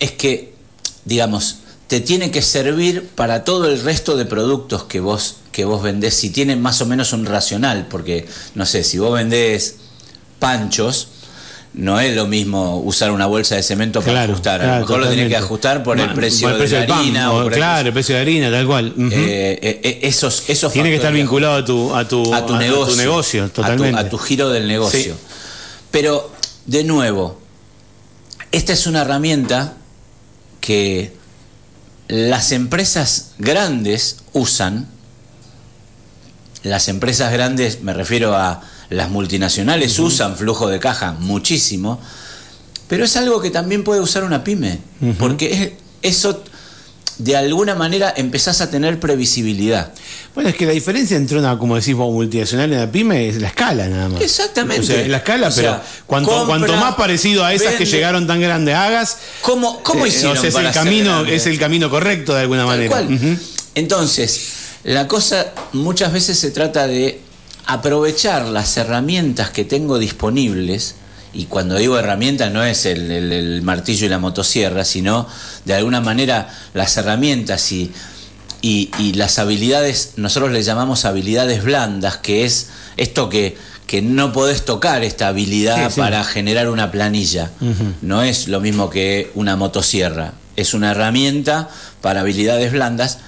es 0.00 0.12
que, 0.12 0.54
digamos, 1.04 1.56
te 1.86 2.00
tiene 2.00 2.30
que 2.30 2.42
servir 2.42 3.08
para 3.14 3.44
todo 3.44 3.66
el 3.68 3.80
resto 3.82 4.16
de 4.16 4.26
productos 4.26 4.84
que 4.84 5.00
vos, 5.00 5.36
que 5.52 5.64
vos 5.64 5.82
vendés, 5.82 6.14
si 6.14 6.30
tienen 6.30 6.60
más 6.60 6.80
o 6.82 6.86
menos 6.86 7.12
un 7.12 7.24
racional, 7.24 7.86
porque, 7.88 8.26
no 8.54 8.66
sé, 8.66 8.84
si 8.84 8.98
vos 8.98 9.14
vendés 9.14 9.76
panchos, 10.38 11.08
no 11.74 12.00
es 12.00 12.16
lo 12.16 12.26
mismo 12.26 12.78
usar 12.80 13.10
una 13.12 13.26
bolsa 13.26 13.54
de 13.54 13.62
cemento 13.62 14.00
para 14.00 14.12
Claro, 14.12 14.32
ajustar. 14.32 14.60
a 14.60 14.64
claro, 14.64 14.74
lo 14.74 14.80
mejor 14.86 15.00
lo 15.00 15.08
tenés 15.10 15.28
que 15.28 15.36
ajustar 15.36 15.82
por 15.82 16.00
el 16.00 16.12
precio, 16.12 16.48
por 16.48 16.52
el 16.52 16.58
precio 16.58 16.80
de 16.80 16.88
la 16.88 16.98
harina. 16.98 17.32
o 17.32 17.42
por 17.44 17.52
claro, 17.52 17.88
el 17.88 17.92
precio 17.94 18.14
de 18.16 18.20
harina, 18.22 18.50
tal 18.50 18.66
cual. 18.66 18.92
Ujú. 18.96 19.08
eh, 19.12 19.58
eh, 19.62 19.80
eh, 19.84 19.98
esos, 20.02 20.44
esos 20.48 20.72
Tiene 20.72 20.88
que 20.90 20.96
estar 20.96 21.12
vinculado 21.12 21.54
a 21.56 21.64
tu, 21.64 21.94
a 21.94 22.08
tu, 22.08 22.34
a 22.34 22.44
tu 22.46 22.56
negocio, 22.56 22.96
negocio, 22.96 23.44
a 23.44 23.48
tu- 23.48 23.52
totalmente. 23.62 24.00
a 24.00 24.08
tu, 24.08 24.18
giro 24.18 24.48
del 24.50 24.66
negocio. 24.66 25.14
Sí. 25.14 25.20
Pero, 25.90 26.32
de 26.66 26.84
nuevo, 26.84 27.40
esta 28.50 28.72
es 28.72 28.86
una 28.86 29.02
herramienta 29.02 29.74
que 30.60 31.12
las 32.08 32.50
empresas 32.52 33.32
grandes 33.38 34.18
usan. 34.32 34.88
Las 36.64 36.88
empresas 36.88 37.32
grandes, 37.32 37.82
me 37.82 37.92
refiero 37.94 38.34
a 38.34 38.62
las 38.90 39.10
multinacionales, 39.10 39.98
usan 39.98 40.36
flujo 40.36 40.68
de 40.68 40.78
caja 40.78 41.12
muchísimo, 41.20 42.00
pero 42.88 43.04
es 43.04 43.16
algo 43.16 43.40
que 43.40 43.50
también 43.50 43.84
puede 43.84 44.00
usar 44.00 44.24
una 44.24 44.42
pyme, 44.44 44.78
porque 45.18 45.52
es- 45.52 45.70
eso 46.14 46.42
de 47.18 47.36
alguna 47.36 47.74
manera 47.74 48.14
empezás 48.16 48.60
a 48.60 48.70
tener 48.70 49.00
previsibilidad. 49.00 49.92
Bueno, 50.36 50.50
es 50.50 50.56
que 50.56 50.64
la 50.66 50.72
diferencia 50.72 51.16
entre 51.16 51.36
una, 51.38 51.58
como 51.58 51.74
decís 51.74 51.94
vos, 51.96 52.12
multinacional 52.12 52.70
y 52.70 52.74
una 52.76 52.90
pyme 52.92 53.28
es 53.28 53.40
la 53.40 53.48
escala 53.48 53.88
nada 53.88 54.08
más. 54.08 54.22
Exactamente. 54.22 54.82
O 54.82 54.84
sea, 54.84 55.00
es 55.00 55.08
la 55.08 55.16
escala, 55.16 55.48
O 55.48 55.54
pero 55.54 55.68
sea, 55.72 55.82
cuanto, 56.06 56.30
compra, 56.30 56.46
cuanto 56.46 56.76
más 56.76 56.94
parecido 56.94 57.44
a 57.44 57.52
esas 57.52 57.74
que 57.74 57.84
llegaron 57.86 58.26
tan 58.28 58.40
grandes 58.40 58.72
hagas, 58.76 59.16
¿Cómo, 59.42 59.82
cómo 59.82 60.06
eh, 60.06 60.10
hicieron 60.10 60.38
o 60.38 60.40
sea, 60.40 60.48
es 60.48 60.54
para 60.54 60.68
el 60.68 60.74
camino, 60.74 61.24
es 61.26 61.46
el 61.46 61.58
camino 61.58 61.90
correcto 61.90 62.34
de 62.34 62.42
alguna 62.42 62.60
Tal 62.60 62.68
manera. 62.68 62.88
cual. 62.90 63.38
Entonces, 63.74 64.48
la 64.84 65.08
cosa 65.08 65.52
muchas 65.72 66.12
veces 66.12 66.38
se 66.38 66.52
trata 66.52 66.86
de 66.86 67.20
aprovechar 67.68 68.46
las 68.46 68.76
herramientas 68.78 69.50
que 69.50 69.62
tengo 69.64 69.98
disponibles, 69.98 70.94
y 71.34 71.44
cuando 71.44 71.76
digo 71.76 71.98
herramientas 71.98 72.50
no 72.50 72.64
es 72.64 72.86
el, 72.86 73.10
el- 73.10 73.32
el 73.32 73.62
martillo 73.62 74.06
y 74.06 74.08
la 74.08 74.18
motosierra, 74.18 74.86
sino 74.86 75.28
de 75.66 75.74
alguna 75.74 76.00
manera 76.00 76.48
las 76.72 76.96
herramientas 76.96 77.70
y, 77.70 77.92
y- 78.62 78.90
y 78.98 79.12
las 79.12 79.38
habilidades, 79.38 80.14
nosotros 80.16 80.50
le 80.50 80.62
llamamos 80.62 81.04
habilidades 81.04 81.62
blandas, 81.62 82.16
que 82.16 82.46
es 82.46 82.68
esto 82.96 83.28
que, 83.28 83.58
que 83.86 84.00
no 84.00 84.32
podés 84.32 84.64
tocar, 84.64 85.04
esta 85.04 85.28
habilidad 85.28 85.88
Sí, 85.88 85.94
sí. 85.96 86.00
para 86.00 86.24
generar 86.24 86.70
una 86.70 86.90
planilla. 86.90 87.50
No 88.00 88.22
es 88.22 88.48
lo 88.48 88.60
mismo 88.60 88.88
que 88.88 89.30
una 89.34 89.56
motosierra, 89.56 90.32
es 90.56 90.72
una 90.72 90.92
herramienta 90.92 91.68
para 92.00 92.20
habilidades 92.20 92.72
blandas. 92.72 93.18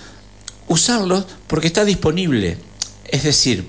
Usarlo 0.66 1.26
porque 1.46 1.66
está 1.66 1.84
disponible. 1.84 2.56
Es 3.06 3.24
decir, 3.24 3.68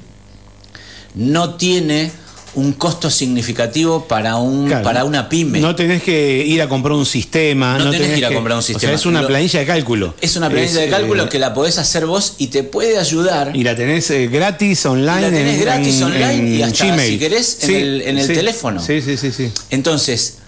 no 1.15 1.56
tiene 1.56 2.12
un 2.53 2.74
costo 2.74 3.10
significativo 3.10 4.10
para, 4.10 4.36
un, 4.36 4.68
Claro. 4.68 4.84
para 4.84 5.06
una 5.06 5.30
pyme. 5.30 5.62
No 5.62 5.74
tenés 5.74 6.03
que 6.03 6.46
ir 6.46 6.62
a 6.62 6.68
comprar 6.68 6.94
un 6.98 7.06
sistema. 7.06 7.77
No 7.77 7.91
tenés 7.91 8.10
que 8.12 8.18
ir 8.18 8.25
a 8.25 8.34
comprar 8.34 8.56
un 8.56 8.60
O 8.60 8.62
sistema. 8.62 8.89
sea, 8.89 8.96
es 8.96 9.06
una 9.06 9.25
planilla 9.25 9.62
de 9.62 9.65
cálculo. 9.65 10.15
es 10.20 10.36
una 10.36 10.50
planilla 10.50 10.82
de 10.82 10.89
cálculo 10.89 11.24
eh, 11.24 11.30
que 11.30 11.39
la 11.39 11.53
podés 11.53 11.77
hacer 11.77 12.06
vos 12.06 12.36
y 12.39 12.48
te 12.48 12.63
puede 12.63 12.98
ayudar. 12.98 13.56
Y 13.56 13.63
la 13.63 13.74
tenés 13.74 14.10
eh, 14.12 14.27
gratis 14.27 14.86
online. 14.86 15.20
Y 15.20 15.22
la 15.22 15.30
tenés 15.30 15.56
en, 15.56 15.62
gratis 15.62 15.96
en- 15.98 16.03
online 16.03 16.34
en 16.34 16.53
y 16.56 16.62
hasta, 16.62 16.86
Gmail. 16.88 17.10
si 17.13 17.20
querés, 17.20 17.63
en 17.63 17.75
el- 17.75 18.01
en 18.01 18.18
el 18.18 18.27
sí. 18.27 18.34
teléfono. 18.34 18.82
Sí, 18.86 19.01
sí, 19.01 19.15
sí, 19.15 19.32
sí. 19.32 19.50
Entonces, 19.70 20.39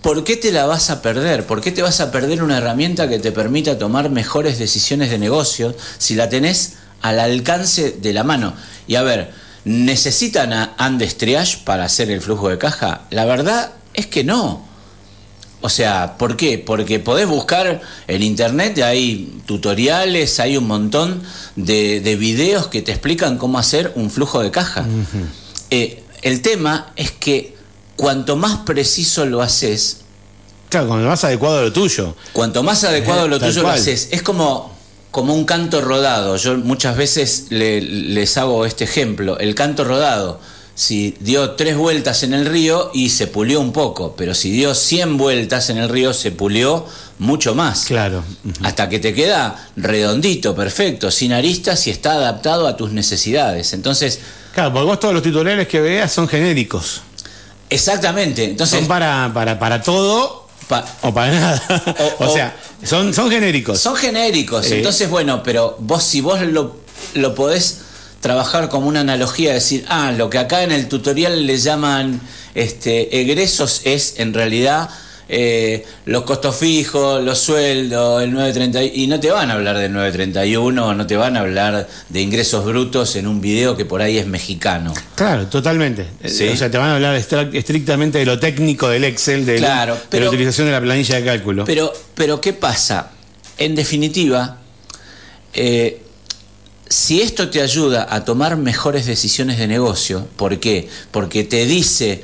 ¿por 0.00 0.24
qué 0.24 0.36
te 0.38 0.52
la 0.52 0.64
vas 0.64 0.88
a 0.88 1.02
perder? 1.02 1.44
¿Por 1.44 1.60
qué 1.60 1.70
te 1.70 1.82
vas 1.82 2.00
a 2.00 2.10
perder 2.10 2.42
una 2.42 2.56
herramienta 2.56 3.10
que 3.10 3.18
te 3.18 3.30
permita 3.30 3.76
tomar 3.76 4.08
mejores 4.08 4.58
decisiones 4.58 5.10
de 5.10 5.18
negocio 5.18 5.76
si 5.98 6.14
la 6.14 6.30
tenés 6.30 6.76
al 7.02 7.20
alcance 7.20 7.90
de 8.00 8.12
la 8.14 8.24
mano? 8.24 8.54
Y 8.88 8.94
a 8.94 9.02
ver, 9.02 9.44
¿necesitan 9.66 10.52
a 10.52 10.74
Andes 10.78 11.18
Triage 11.18 11.58
para 11.64 11.84
hacer 11.84 12.10
el 12.10 12.20
flujo 12.20 12.48
de 12.48 12.56
caja? 12.56 13.02
La 13.10 13.24
verdad 13.24 13.72
es 13.94 14.06
que 14.06 14.22
no. 14.22 14.64
O 15.60 15.68
sea, 15.68 16.16
¿por 16.18 16.36
qué? 16.36 16.58
Porque 16.58 17.00
podés 17.00 17.26
buscar 17.26 17.80
en 18.06 18.22
internet, 18.22 18.78
hay 18.78 19.40
tutoriales, 19.46 20.38
hay 20.38 20.56
un 20.56 20.68
montón 20.68 21.20
de, 21.56 22.00
de 22.00 22.14
videos 22.14 22.68
que 22.68 22.80
te 22.82 22.92
explican 22.92 23.36
cómo 23.38 23.58
hacer 23.58 23.92
un 23.96 24.10
flujo 24.10 24.40
de 24.40 24.52
caja. 24.52 24.86
Eh, 25.70 26.04
el 26.22 26.42
tema 26.42 26.92
es 26.94 27.10
que 27.10 27.56
cuanto 27.96 28.36
más 28.36 28.58
preciso 28.58 29.26
lo 29.26 29.42
haces, 29.42 30.02
Claro, 30.68 30.88
cuando 30.88 31.08
más 31.08 31.24
adecuado 31.24 31.62
lo 31.62 31.72
tuyo. 31.72 32.14
cuanto 32.32 32.62
más 32.62 32.84
adecuado 32.84 33.26
Eh, 33.26 33.28
lo 33.28 33.40
tuyo 33.40 33.62
lo 33.62 33.68
haces, 33.70 34.08
es 34.12 34.22
como, 34.22 34.75
como 35.16 35.32
un 35.32 35.46
canto 35.46 35.80
rodado. 35.80 36.36
Yo 36.36 36.58
muchas 36.58 36.94
veces 36.94 37.46
le- 37.48 37.80
les 37.80 38.36
hago 38.36 38.66
este 38.66 38.84
ejemplo. 38.84 39.38
El 39.38 39.54
canto 39.54 39.82
rodado, 39.82 40.38
si 40.74 41.14
dio 41.20 41.52
tres 41.52 41.74
vueltas 41.78 42.22
en 42.22 42.34
el 42.34 42.44
río 42.44 42.90
y 42.92 43.08
se 43.08 43.26
pulió 43.26 43.58
un 43.62 43.72
poco, 43.72 44.14
pero 44.14 44.34
si 44.34 44.50
dio 44.50 44.74
100 44.74 45.16
vueltas 45.16 45.70
en 45.70 45.78
el 45.78 45.88
río 45.88 46.12
se 46.12 46.32
pulió 46.32 46.84
mucho 47.18 47.54
más. 47.54 47.86
Claro. 47.86 48.22
Hasta 48.62 48.90
que 48.90 48.98
te 48.98 49.14
queda 49.14 49.70
redondito, 49.74 50.54
perfecto, 50.54 51.10
sin 51.10 51.32
aristas 51.32 51.86
y 51.86 51.90
está 51.92 52.12
adaptado 52.12 52.66
a 52.66 52.76
tus 52.76 52.92
necesidades. 52.92 53.72
Entonces, 53.72 54.20
Claro, 54.52 54.70
porque 54.74 54.84
vos 54.86 55.00
todos 55.00 55.14
los 55.14 55.22
tutoriales 55.22 55.66
que 55.66 55.80
veas 55.80 56.12
son 56.12 56.28
genéricos. 56.28 57.00
exactamente. 57.70 58.44
Entonces, 58.44 58.80
Son 58.80 58.86
para, 58.86 59.30
para, 59.32 59.58
para 59.58 59.80
todo 59.82 60.45
pa- 60.68 60.84
o 61.02 61.12
para 61.14 61.32
nada. 61.32 61.62
O- 62.18 62.24
O, 62.24 62.28
o- 62.28 62.34
sea, 62.34 62.56
son, 62.84 63.12
son 63.14 63.30
genéricos. 63.30 63.80
Son 63.80 63.96
genéricos, 63.96 64.66
Eh. 64.70 64.78
entonces 64.78 65.08
bueno, 65.10 65.42
pero 65.42 65.76
vos 65.80 66.02
si 66.02 66.20
vos 66.20 66.40
lo, 66.42 66.76
lo 67.14 67.34
podés 67.34 67.78
trabajar 68.20 68.68
como 68.68 68.88
una 68.88 69.00
analogía, 69.00 69.52
decir, 69.54 69.84
ah, 69.88 70.12
lo 70.12 70.28
que 70.30 70.38
acá 70.38 70.62
en 70.62 70.72
el 70.72 70.88
tutorial 70.88 71.46
le 71.46 71.58
llaman 71.58 72.20
este, 72.54 73.20
egresos 73.20 73.82
es 73.84 74.14
en 74.18 74.34
realidad 74.34 74.88
eh, 75.28 75.84
los 76.04 76.22
costos 76.22 76.54
fijos, 76.56 77.22
los 77.24 77.38
sueldos, 77.38 78.22
el 78.22 78.32
930, 78.32 78.82
y 78.84 79.06
no 79.08 79.18
te 79.18 79.30
van 79.30 79.50
a 79.50 79.54
hablar 79.54 79.76
del 79.78 79.92
931, 79.92 80.94
no 80.94 81.06
te 81.06 81.16
van 81.16 81.36
a 81.36 81.40
hablar 81.40 81.88
de 82.08 82.20
ingresos 82.20 82.64
brutos 82.64 83.16
en 83.16 83.26
un 83.26 83.40
video 83.40 83.76
que 83.76 83.84
por 83.84 84.02
ahí 84.02 84.18
es 84.18 84.26
mexicano. 84.26 84.94
Claro, 85.16 85.46
totalmente. 85.48 86.06
Eh, 86.22 86.28
Sí. 86.28 86.48
O 86.48 86.56
sea, 86.56 86.70
te 86.70 86.78
van 86.78 86.90
a 86.90 86.94
hablar 86.94 87.16
estrictamente 87.16 88.18
de 88.18 88.26
lo 88.26 88.38
técnico 88.38 88.88
del 88.88 89.04
Excel, 89.04 89.44
de, 89.46 89.56
Claro, 89.56 89.96
pero- 90.08 90.24
la 90.26 90.30
utilización 90.30 90.66
de 90.68 90.72
la 90.72 90.80
planilla 90.80 91.16
de 91.16 91.24
cálculo. 91.24 91.64
Pero, 91.64 91.92
pero 92.14 92.40
¿qué 92.40 92.52
pasa? 92.52 93.10
En 93.58 93.74
definitiva, 93.74 94.58
eh, 95.54 96.02
si 96.88 97.20
esto 97.20 97.50
te 97.50 97.62
ayuda 97.62 98.06
a 98.08 98.24
tomar 98.24 98.56
mejores 98.56 99.06
decisiones 99.06 99.58
de 99.58 99.66
negocio, 99.66 100.28
¿por 100.36 100.60
qué? 100.60 100.88
Porque 101.10 101.42
te 101.42 101.66
dice 101.66 102.22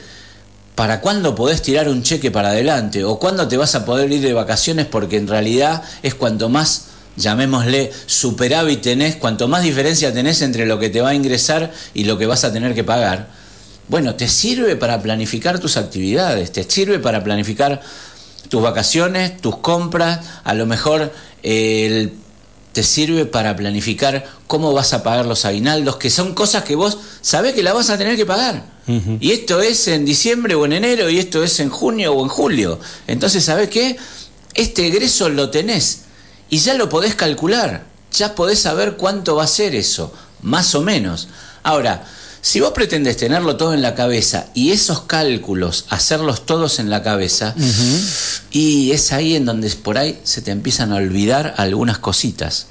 para 0.74 1.00
cuándo 1.00 1.34
podés 1.34 1.62
tirar 1.62 1.88
un 1.88 2.02
cheque 2.02 2.30
para 2.30 2.48
adelante 2.50 3.04
o 3.04 3.18
cuándo 3.18 3.46
te 3.48 3.56
vas 3.56 3.74
a 3.74 3.84
poder 3.84 4.10
ir 4.10 4.22
de 4.22 4.32
vacaciones 4.32 4.86
porque 4.86 5.16
en 5.16 5.28
realidad 5.28 5.82
es 6.02 6.14
cuanto 6.14 6.48
más, 6.48 6.86
llamémosle, 7.16 7.92
superávit 8.06 8.80
tenés, 8.80 9.16
cuanto 9.16 9.48
más 9.48 9.62
diferencia 9.62 10.12
tenés 10.12 10.40
entre 10.42 10.66
lo 10.66 10.78
que 10.78 10.88
te 10.88 11.00
va 11.02 11.10
a 11.10 11.14
ingresar 11.14 11.72
y 11.92 12.04
lo 12.04 12.16
que 12.16 12.26
vas 12.26 12.44
a 12.44 12.52
tener 12.52 12.74
que 12.74 12.84
pagar. 12.84 13.28
Bueno, 13.88 14.14
te 14.14 14.28
sirve 14.28 14.76
para 14.76 15.02
planificar 15.02 15.58
tus 15.58 15.76
actividades, 15.76 16.52
te 16.52 16.64
sirve 16.64 16.98
para 16.98 17.22
planificar 17.22 17.82
tus 18.48 18.62
vacaciones, 18.62 19.36
tus 19.40 19.56
compras, 19.58 20.20
a 20.44 20.54
lo 20.54 20.66
mejor 20.66 21.12
el- 21.42 22.12
te 22.72 22.82
sirve 22.82 23.26
para 23.26 23.54
planificar 23.54 24.24
cómo 24.46 24.72
vas 24.72 24.92
a 24.92 25.02
pagar 25.02 25.26
los 25.26 25.44
aguinaldos, 25.44 25.96
que 25.96 26.10
son 26.10 26.34
cosas 26.34 26.64
que 26.64 26.74
vos 26.74 26.98
sabés 27.20 27.54
que 27.54 27.62
la 27.62 27.72
vas 27.72 27.90
a 27.90 27.98
tener 27.98 28.16
que 28.16 28.26
pagar. 28.26 28.64
Y 29.20 29.30
esto 29.30 29.62
es 29.62 29.86
en 29.88 30.04
diciembre 30.04 30.54
o 30.54 30.64
en 30.64 30.72
enero 30.72 31.08
y 31.08 31.18
esto 31.18 31.44
es 31.44 31.60
en 31.60 31.70
junio 31.70 32.14
o 32.14 32.22
en 32.22 32.28
julio. 32.28 32.80
Entonces, 33.06 33.44
¿sabés 33.44 33.68
qué? 33.68 33.96
Este 34.54 34.86
egreso 34.86 35.28
lo 35.28 35.50
tenés 35.50 36.02
y 36.50 36.58
ya 36.58 36.74
lo 36.74 36.88
podés 36.88 37.14
calcular, 37.14 37.84
ya 38.12 38.34
podés 38.34 38.58
saber 38.58 38.96
cuánto 38.96 39.36
va 39.36 39.44
a 39.44 39.48
ser 39.48 39.74
eso, 39.74 40.12
más 40.42 40.74
o 40.74 40.82
menos. 40.82 41.28
Ahora, 41.62 42.04
si 42.42 42.58
vos 42.58 42.72
pretendés 42.72 43.16
tenerlo 43.16 43.56
todo 43.56 43.72
en 43.72 43.82
la 43.82 43.94
cabeza 43.94 44.48
y 44.52 44.72
esos 44.72 45.02
cálculos, 45.02 45.86
hacerlos 45.90 46.44
todos 46.44 46.80
en 46.80 46.90
la 46.90 47.04
cabeza, 47.04 47.54
y 48.50 48.90
es 48.90 49.12
ahí 49.12 49.36
en 49.36 49.44
donde 49.44 49.70
por 49.70 49.96
ahí 49.96 50.20
se 50.24 50.42
te 50.42 50.50
empiezan 50.50 50.92
a 50.92 50.96
olvidar 50.96 51.54
algunas 51.56 51.98
cositas. 51.98 52.66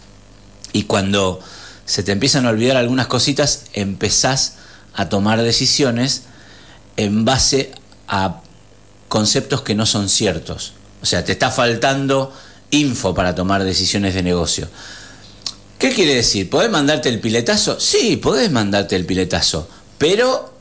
Y 0.74 0.84
cuando 0.84 1.40
se 1.86 2.04
te 2.04 2.12
empiezan 2.12 2.46
a 2.46 2.50
olvidar 2.50 2.76
algunas 2.76 3.08
cositas, 3.08 3.64
empezás 3.72 4.56
a 4.94 5.08
tomar 5.08 5.42
decisiones 5.42 6.24
en 6.98 7.24
base 7.24 7.72
a 8.10 8.42
conceptos 9.08 9.62
que 9.62 9.74
no 9.74 9.86
son 9.86 10.10
ciertos. 10.10 10.74
O 11.02 11.06
sea, 11.06 11.24
te 11.24 11.32
está 11.32 11.50
faltando 11.50 12.34
info 12.72 13.14
para 13.14 13.36
tomar 13.36 13.64
decisiones 13.64 14.16
de 14.16 14.22
negocio. 14.22 14.68
¿Qué 15.82 15.90
quiere 15.90 16.16
decir? 16.16 16.50
¿Podés 16.50 16.70
mandarte 16.70 17.10
el 17.10 17.20
piletazo? 17.20 17.80
Sí, 17.80 18.18
podés 18.18 18.52
mandarte 18.52 18.96
el 18.96 19.06
piletazo, 19.06 19.68
pero 19.98 20.54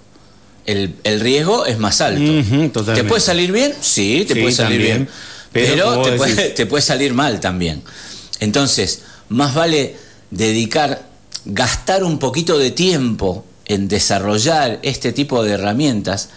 el, 0.66 0.94
el 1.04 1.20
riesgo 1.20 1.66
es 1.66 1.78
más 1.78 2.00
alto. 2.00 2.83
¿Te 2.94 3.04
puede 3.04 3.20
salir 3.20 3.52
bien? 3.52 3.74
Sí, 3.80 4.24
te 4.26 4.35
Sí, 4.35 4.40
puede 4.40 4.54
salir 4.54 4.78
también. 4.78 4.96
bien. 4.98 5.09
Pero, 5.52 6.02
te, 6.02 6.12
puede, 6.12 6.48
te 6.50 6.66
puede 6.66 6.83
salir 6.83 7.12
mal 7.12 7.38
también. 7.40 7.83
Entonces, 8.38 9.02
más 9.28 9.54
vale 9.54 9.96
dedicar, 10.30 11.06
gastar 11.44 12.02
un 12.04 12.18
poquito 12.18 12.56
de 12.59 12.70
tiempo 12.70 13.44
en 13.66 13.88
desarrollar 13.88 14.78
este 14.83 15.12
tipo 15.12 15.42
de 15.44 15.52
herramientas 15.52 16.30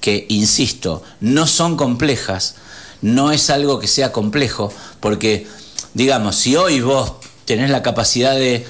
que, 0.00 0.26
insisto, 0.28 1.02
no 1.20 1.46
son 1.46 1.76
complejas, 1.76 2.56
no 3.02 3.32
es 3.32 3.50
algo 3.50 3.78
que 3.80 3.86
sea 3.88 4.12
complejo, 4.12 4.72
porque, 5.00 5.46
digamos, 5.94 6.36
si 6.36 6.54
hoy 6.56 6.80
vos 6.80 7.12
tenés 7.46 7.70
la 7.70 7.82
capacidad 7.82 8.34
de 8.34 8.66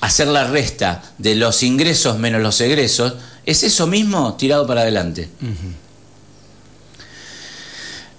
hacer 0.00 0.28
la 0.28 0.44
resta 0.44 1.02
de 1.18 1.34
los 1.34 1.62
ingresos 1.64 2.18
menos 2.18 2.40
los 2.40 2.60
egresos, 2.60 3.14
es 3.46 3.64
eso 3.64 3.86
mismo 3.86 4.34
tirado 4.34 4.66
para 4.66 4.82
adelante. 4.82 5.28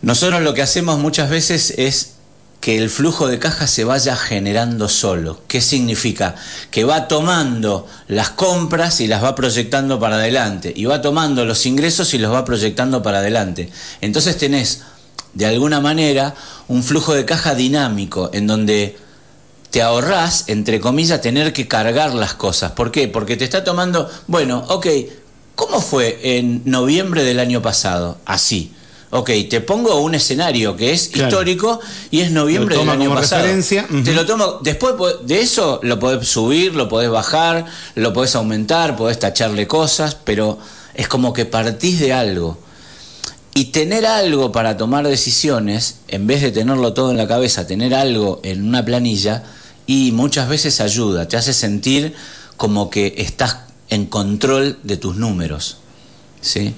Nosotros 0.01 0.41
lo 0.41 0.53
que 0.53 0.61
hacemos 0.61 0.99
muchas 0.99 1.29
veces 1.29 1.73
es 1.77 2.13
que 2.61 2.77
el 2.77 2.89
flujo 2.89 3.27
de 3.27 3.39
caja 3.39 3.67
se 3.67 3.85
vaya 3.85 4.15
generando 4.15 4.89
solo. 4.89 5.41
¿Qué 5.47 5.61
significa? 5.61 6.35
Que 6.71 6.83
va 6.83 7.07
tomando 7.07 7.87
las 8.07 8.31
compras 8.31 8.99
y 8.99 9.07
las 9.07 9.23
va 9.23 9.35
proyectando 9.35 9.99
para 9.99 10.15
adelante. 10.15 10.73
Y 10.75 10.85
va 10.85 11.01
tomando 11.01 11.45
los 11.45 11.65
ingresos 11.65 12.13
y 12.13 12.17
los 12.17 12.33
va 12.33 12.43
proyectando 12.43 13.01
para 13.01 13.19
adelante. 13.19 13.69
Entonces 14.01 14.37
tenés, 14.37 14.81
de 15.33 15.45
alguna 15.45 15.79
manera, 15.79 16.35
un 16.67 16.83
flujo 16.83 17.13
de 17.13 17.25
caja 17.25 17.55
dinámico 17.55 18.29
en 18.33 18.47
donde 18.47 18.97
te 19.71 19.81
ahorrás, 19.81 20.45
entre 20.47 20.79
comillas, 20.79 21.21
tener 21.21 21.53
que 21.53 21.67
cargar 21.67 22.13
las 22.13 22.33
cosas. 22.33 22.71
¿Por 22.71 22.91
qué? 22.91 23.07
Porque 23.07 23.37
te 23.37 23.43
está 23.43 23.63
tomando, 23.63 24.09
bueno, 24.27 24.63
ok, 24.69 24.87
¿cómo 25.55 25.79
fue 25.81 26.19
en 26.37 26.63
noviembre 26.65 27.23
del 27.23 27.39
año 27.39 27.61
pasado? 27.61 28.17
Así. 28.25 28.73
Ok, 29.11 29.31
te 29.49 29.59
pongo 29.61 29.99
un 30.01 30.13
escenario 30.13 30.75
que 30.75 30.91
es 30.93 31.07
Claro. 31.07 31.29
histórico 31.29 31.79
y 32.11 32.19
es 32.21 32.29
noviembre 32.31 32.77
del 32.77 32.89
año 32.89 33.09
como 33.09 33.15
pasado. 33.21 33.41
referencia. 33.41 33.87
Te 34.03 34.13
lo 34.13 34.25
tomo, 34.25 34.59
después 34.61 34.93
de 35.23 35.41
eso 35.41 35.79
lo 35.81 35.97
podés 35.97 36.27
subir, 36.27 36.75
lo 36.75 36.87
podés 36.87 37.09
bajar, 37.09 37.65
lo 37.95 38.13
podés 38.13 38.35
aumentar, 38.35 38.95
podés 38.95 39.17
tacharle 39.17 39.65
cosas, 39.65 40.15
pero 40.23 40.59
es 40.93 41.07
como 41.07 41.33
que 41.33 41.45
partís 41.45 41.99
de 41.99 42.13
algo. 42.13 42.59
Y 43.55 43.65
tener 43.65 44.05
algo 44.05 44.51
para 44.51 44.77
tomar 44.77 45.07
decisiones, 45.07 45.95
en 46.07 46.27
vez 46.27 46.43
de 46.43 46.51
tenerlo 46.51 46.93
todo 46.93 47.09
en 47.09 47.17
la 47.17 47.27
cabeza, 47.27 47.65
tener 47.65 47.95
algo 47.95 48.39
en 48.43 48.67
una 48.67 48.85
planilla, 48.85 49.43
y 49.89 50.11
muchas 50.11 50.47
veces 50.47 50.81
ayuda, 50.81 51.27
te 51.27 51.35
hace 51.35 51.51
sentir 51.51 52.13
como 52.57 52.91
que 52.91 53.15
estás 53.17 53.61
en 53.89 54.05
control 54.05 54.77
de 54.83 54.97
tus 54.97 55.15
números. 55.15 55.77
¿Sí? 56.41 56.75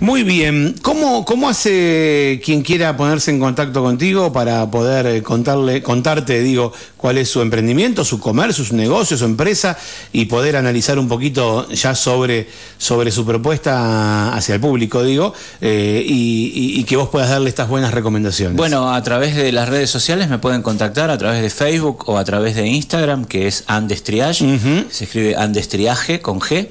Muy 0.00 0.22
bien. 0.22 0.74
¿Cómo, 0.82 1.24
¿Cómo 1.24 1.48
hace 1.48 2.40
quien 2.44 2.62
quiera 2.62 2.96
ponerse 2.96 3.30
en 3.30 3.40
contacto 3.40 3.82
contigo 3.82 4.32
para 4.32 4.70
poder 4.70 5.06
eh, 5.06 5.22
contarle, 5.22 5.82
contarte, 5.82 6.40
digo, 6.40 6.72
cuál 6.96 7.18
es 7.18 7.28
su 7.28 7.40
emprendimiento, 7.42 8.04
su 8.04 8.20
comercio, 8.20 8.64
su 8.64 8.76
negocio, 8.76 9.16
su 9.16 9.24
empresa 9.24 9.76
y 10.12 10.26
poder 10.26 10.56
analizar 10.56 10.98
un 10.98 11.08
poquito 11.08 11.68
ya 11.70 11.94
sobre, 11.94 12.48
sobre 12.78 13.10
su 13.10 13.24
propuesta 13.24 14.34
hacia 14.34 14.54
el 14.56 14.60
público, 14.60 15.02
digo, 15.02 15.32
eh, 15.60 16.04
y, 16.06 16.52
y- 16.54 16.80
y 16.80 16.84
que 16.84 16.96
vos 16.96 17.08
puedas 17.08 17.30
darle 17.30 17.48
estas 17.48 17.68
buenas 17.68 17.92
recomendaciones? 17.92 18.56
Bueno, 18.56 18.92
a 18.94 19.02
través 19.02 19.34
de 19.36 19.52
las 19.52 19.68
redes 19.68 19.90
sociales 19.90 20.28
me 20.28 20.38
pueden 20.38 20.62
contactar, 20.62 21.10
a 21.10 21.18
través 21.18 21.42
de 21.42 21.50
Facebook 21.50 22.08
o 22.08 22.18
a 22.18 22.24
través 22.24 22.54
de 22.56 22.66
Instagram, 22.66 23.24
que 23.24 23.46
es 23.46 23.64
Andestriage, 23.66 24.58
se 24.90 25.04
escribe 25.04 25.36
Andestriage 25.36 26.20
con 26.20 26.40
G. 26.40 26.68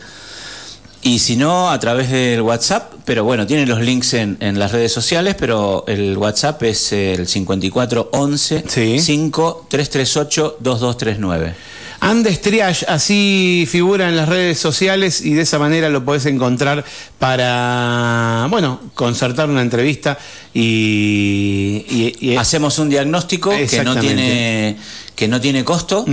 Y 1.05 1.19
si 1.19 1.35
no, 1.35 1.69
a 1.69 1.79
través 1.79 2.09
del 2.09 2.41
WhatsApp, 2.41 2.93
pero 3.03 3.25
bueno, 3.25 3.45
tienen 3.45 3.67
los 3.67 3.81
links 3.81 4.13
en, 4.13 4.37
en 4.39 4.57
las 4.57 4.71
redes 4.71 4.93
sociales, 4.93 5.35
pero 5.37 5.83
el 5.87 6.17
WhatsApp 6.17 6.63
es 6.63 6.93
el 6.93 7.27
5411 7.27 8.63
Sí. 8.67 8.99
5338 8.99 10.57
2239. 10.61 11.55
Andes 11.99 12.41
Triage, 12.41 12.85
así 12.89 13.65
figura 13.69 14.09
en 14.09 14.17
las 14.17 14.27
redes 14.27 14.59
sociales 14.59 15.21
y 15.23 15.33
de 15.35 15.43
esa 15.43 15.57
manera 15.57 15.89
lo 15.89 16.03
podés 16.03 16.25
encontrar 16.25 16.83
para, 17.17 18.47
bueno, 18.49 18.79
concertar 18.93 19.49
una 19.49 19.61
entrevista 19.61 20.17
y... 20.53 21.85
y- 21.89 22.15
y- 22.31 22.35
Hacemos 22.35 22.77
un 22.79 22.89
diagnóstico 22.89 23.51
que 23.51 23.83
no 23.83 23.95
tiene 23.97 24.75
que 25.15 25.27
no 25.27 25.39
tiene 25.39 25.63
costo 25.63 26.05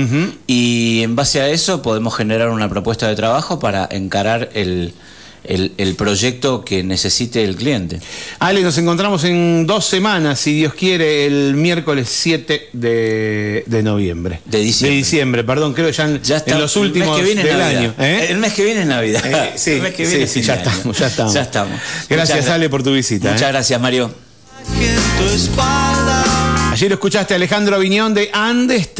y 0.47 1.01
en 1.03 1.17
base 1.17 1.41
a 1.41 1.49
eso 1.49 1.83
podemos 1.83 2.15
generar 2.17 2.51
una 2.51 2.69
propuesta 2.69 3.09
de 3.09 3.17
trabajo 3.17 3.59
para 3.59 3.89
encarar 3.91 4.51
el, 4.55 4.93
el, 5.45 5.73
el 5.79 5.95
proyecto 5.95 6.65
que 6.65 6.83
necesite 6.83 7.43
el 7.43 7.57
cliente. 7.57 7.99
Ale, 8.41 8.61
nos 8.63 8.77
encontramos 8.77 9.25
en 9.25 9.67
dos 9.67 9.87
semanas, 9.87 10.39
si 10.39 10.53
Dios 10.55 10.75
quiere, 10.75 11.25
el 11.27 11.55
miércoles 11.55 12.09
7 12.11 12.69
de, 12.75 13.65
de 13.67 13.83
noviembre. 13.83 14.41
De 14.45 14.59
diciembre. 14.61 14.91
De 14.91 14.97
diciembre, 14.99 15.45
perdón, 15.45 15.73
creo 15.73 15.89
ya 15.91 16.05
en, 16.05 16.23
Ya 16.23 16.37
está, 16.37 16.53
en 16.53 16.61
los 16.61 16.77
el 16.77 16.83
últimos 16.83 17.09
mes 17.09 17.17
que 17.19 17.25
viene 17.25 17.41
es 17.41 17.47
del 17.49 17.59
Navidad. 17.59 17.81
año. 17.81 17.95
¿eh? 17.99 18.27
El 18.31 18.37
mes 18.39 18.53
que 18.53 18.65
viene 18.65 18.81
es 18.83 18.87
Navidad. 18.87 19.25
Eh, 19.25 19.53
sí, 19.57 19.71
El 19.73 19.83
mes 19.83 19.95
que 19.95 20.07
viene 20.07 20.27
sí, 20.27 20.41
sí, 20.41 20.47
ya 20.47 20.57
estamos, 20.57 20.99
ya 20.99 21.07
estamos. 21.07 21.33
Ya 21.35 21.41
estamos. 21.43 21.81
Gracias, 22.09 22.39
Muchas 22.39 22.53
Ale, 22.55 22.69
por 22.69 22.83
tu 22.83 22.93
visita. 22.93 23.31
Muchas 23.33 23.49
¿eh? 23.49 23.53
gracias, 23.53 23.81
Mario. 23.81 24.11
Ayer 26.81 26.93
escuchaste 26.93 27.35
a 27.35 27.37
Alejandro 27.37 27.77
Aviñón 27.77 28.15
de 28.15 28.31
Andes. 28.33 28.95